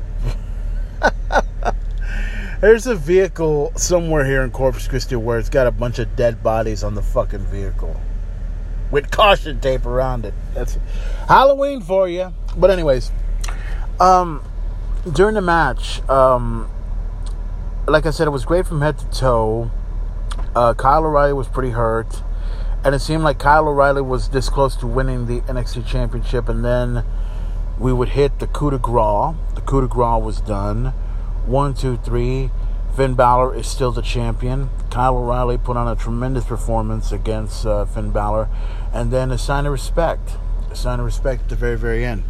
[2.63, 6.41] There's a vehicle somewhere here in Corpus Christi where it's got a bunch of dead
[6.41, 7.99] bodies on the fucking vehicle
[8.89, 10.33] with caution tape around it.
[10.53, 10.77] That's
[11.27, 12.31] Halloween for you.
[12.55, 13.11] But anyways,
[13.99, 14.41] um,
[15.11, 16.71] during the match, um,
[17.85, 19.69] like I said, it was great from head to toe.
[20.55, 22.23] Uh, Kyle O'Reilly was pretty hurt,
[22.85, 26.63] and it seemed like Kyle O'Reilly was this close to winning the NXT Championship, and
[26.63, 27.03] then
[27.77, 29.35] we would hit the coup de grace.
[29.55, 30.93] The coup de grace was done.
[31.45, 32.51] One, two, three.
[32.95, 34.69] Finn Balor is still the champion.
[34.91, 38.47] Kyle O'Reilly put on a tremendous performance against uh, Finn Balor.
[38.93, 40.37] And then a sign of respect.
[40.71, 42.23] A sign of respect at the very, very end.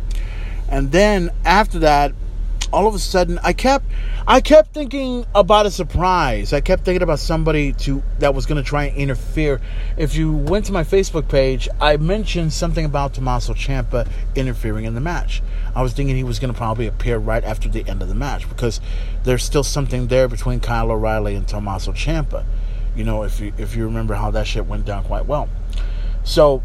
[0.70, 2.14] And then after that,
[2.74, 3.86] all of a sudden I kept
[4.28, 6.54] I kept thinking about a surprise.
[6.54, 9.62] I kept thinking about somebody to that was going to try and interfere.
[9.96, 14.96] If you went to my Facebook page, I mentioned something about Tommaso Ciampa interfering in
[14.96, 15.44] the match.
[15.76, 18.16] I was thinking he was going to probably appear right after the end of the
[18.16, 18.80] match because
[19.24, 22.46] there's still something there between Kyle O'Reilly and Tommaso Ciampa.
[22.96, 25.50] You know, if you if you remember how that shit went down quite well.
[26.24, 26.62] So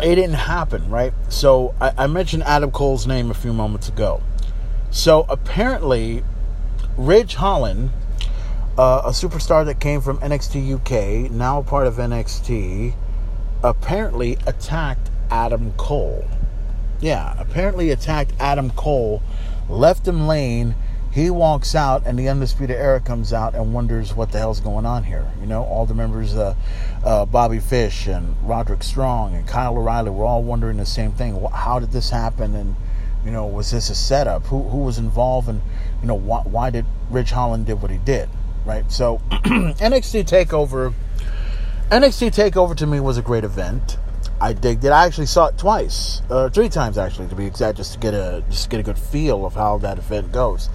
[0.00, 1.12] it didn't happen, right?
[1.28, 4.22] So I, I mentioned Adam Cole's name a few moments ago.
[4.90, 6.22] So apparently,
[6.96, 7.90] Ridge Holland,
[8.78, 12.94] uh, a superstar that came from NXT UK, now part of NXT,
[13.62, 16.24] apparently attacked Adam Cole.
[17.00, 19.22] Yeah, apparently attacked Adam Cole,
[19.68, 20.74] left him laying,
[21.14, 24.84] he walks out, and the Undisputed Era comes out and wonders what the hell's going
[24.84, 25.30] on here.
[25.40, 26.56] You know, all the members, uh,
[27.04, 31.40] uh, Bobby Fish and Roderick Strong and Kyle O'Reilly, were all wondering the same thing.
[31.52, 32.56] How did this happen?
[32.56, 32.74] And
[33.24, 34.46] you know, was this a setup?
[34.46, 35.48] Who who was involved?
[35.48, 35.62] And
[36.02, 38.28] you know, why, why did Ridge Holland did what he did?
[38.66, 38.90] Right.
[38.90, 40.92] So NXT Takeover,
[41.90, 43.98] NXT Takeover to me was a great event.
[44.44, 44.90] I digged it.
[44.90, 48.12] I actually saw it twice, uh, three times actually, to be exact, just to get
[48.12, 50.68] a just get a good feel of how that event goes.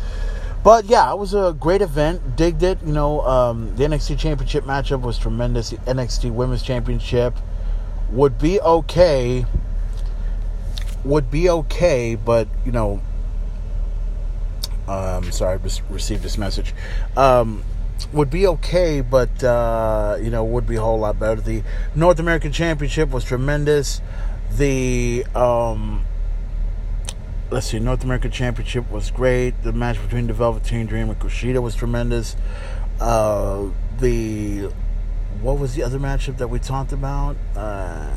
[0.63, 2.35] But yeah, it was a great event.
[2.35, 2.79] Digged it.
[2.83, 5.69] You know, um, the NXT Championship matchup was tremendous.
[5.69, 7.35] The NXT Women's Championship
[8.09, 9.45] would be okay.
[11.05, 12.99] Would be okay, but you know,
[14.87, 16.73] um, sorry, I just received this message.
[17.15, 17.63] Um,
[18.13, 21.41] would be okay, but uh, you know would be a whole lot better.
[21.41, 21.63] The
[21.95, 24.01] North American Championship was tremendous.
[24.51, 26.05] The um,
[27.51, 29.63] let's see, North American Championship was great.
[29.63, 32.35] The match between the Velveteen Dream and Kushida was tremendous.
[32.99, 33.69] Uh,
[33.99, 34.71] the
[35.41, 37.37] what was the other matchup that we talked about?
[37.55, 38.09] Uh,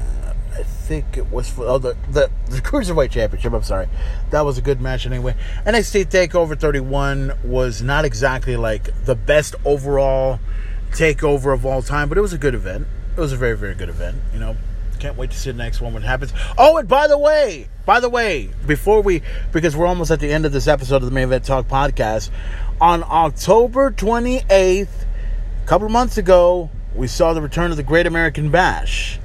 [0.59, 3.53] I think it was for oh, the, the, the Cruiserweight Championship.
[3.53, 3.89] I'm sorry.
[4.31, 5.35] That was a good match anyway.
[5.67, 10.41] NXT TakeOver 31 was not exactly like the best overall
[10.91, 12.87] takeover of all time, but it was a good event.
[13.17, 14.17] It was a very, very good event.
[14.33, 14.57] You know,
[15.03, 16.33] can't wait to see the next one when it happens.
[16.57, 20.33] Oh, and by the way, by the way, before we, because we're almost at the
[20.33, 22.31] end of this episode of the Main Event Talk podcast,
[22.81, 28.07] on October 28th, a couple of months ago, we saw the return of the Great
[28.07, 29.19] American Bash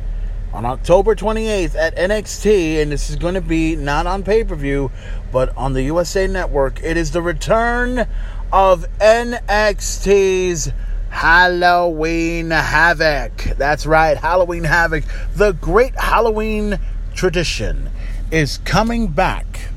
[0.53, 4.55] on October 28th at NXT, and this is going to be not on pay per
[4.55, 4.91] view,
[5.31, 6.81] but on the USA Network.
[6.81, 8.07] It is the return
[8.51, 10.71] of NXT's
[11.09, 13.35] Halloween Havoc.
[13.57, 15.03] That's right, Halloween Havoc.
[15.35, 16.79] The great Halloween
[17.13, 17.89] tradition
[18.31, 19.69] is coming back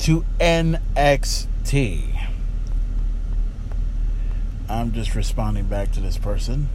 [0.00, 2.28] to NXT.
[4.68, 6.68] I'm just responding back to this person.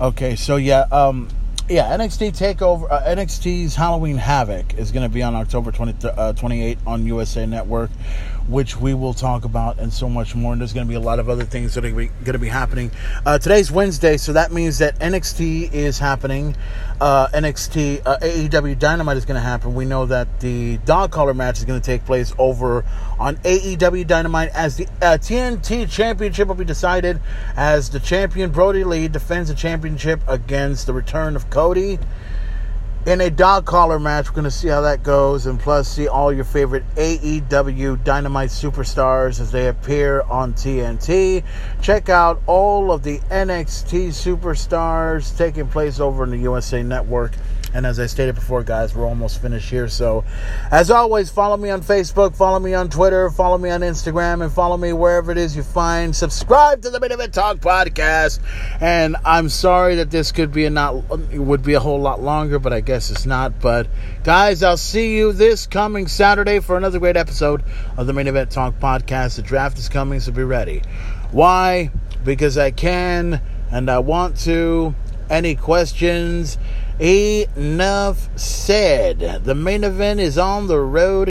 [0.00, 1.28] Okay, so yeah, um,
[1.68, 6.32] yeah, NXT Takeover, uh, NXT's Halloween Havoc is going to be on October 20, uh,
[6.32, 7.90] 28 on USA Network
[8.48, 10.52] which we will talk about and so much more.
[10.52, 12.48] And there's going to be a lot of other things that are going to be
[12.48, 12.90] happening.
[13.24, 16.56] Uh, today's Wednesday, so that means that NXT is happening.
[17.00, 19.74] Uh, NXT uh, AEW Dynamite is going to happen.
[19.74, 22.84] We know that the dog collar match is going to take place over
[23.18, 27.20] on AEW Dynamite as the TNT uh, Championship will be decided
[27.56, 31.98] as the champion Brodie Lee defends the championship against the return of Cody
[33.06, 34.28] in a dog collar match.
[34.28, 38.50] We're going to see how that goes, and plus see all your favorite AEW Dynamite
[38.50, 41.44] superstars as they appear on TNT.
[41.82, 47.32] Check out all of the NXT superstars taking place over in the USA Network
[47.74, 49.88] And as I stated before, guys, we're almost finished here.
[49.88, 50.24] So,
[50.70, 54.52] as always, follow me on Facebook, follow me on Twitter, follow me on Instagram, and
[54.52, 56.14] follow me wherever it is you find.
[56.14, 58.38] Subscribe to the Main Event Talk podcast.
[58.80, 60.94] And I'm sorry that this could be a not
[61.32, 63.60] would be a whole lot longer, but I guess it's not.
[63.60, 63.88] But
[64.22, 67.64] guys, I'll see you this coming Saturday for another great episode
[67.96, 69.34] of the Main Event Talk podcast.
[69.34, 70.80] The draft is coming, so be ready.
[71.32, 71.90] Why?
[72.24, 73.40] Because I can
[73.72, 74.94] and I want to.
[75.34, 76.58] Any questions?
[77.00, 79.42] Enough said.
[79.42, 81.22] The main event is on the road.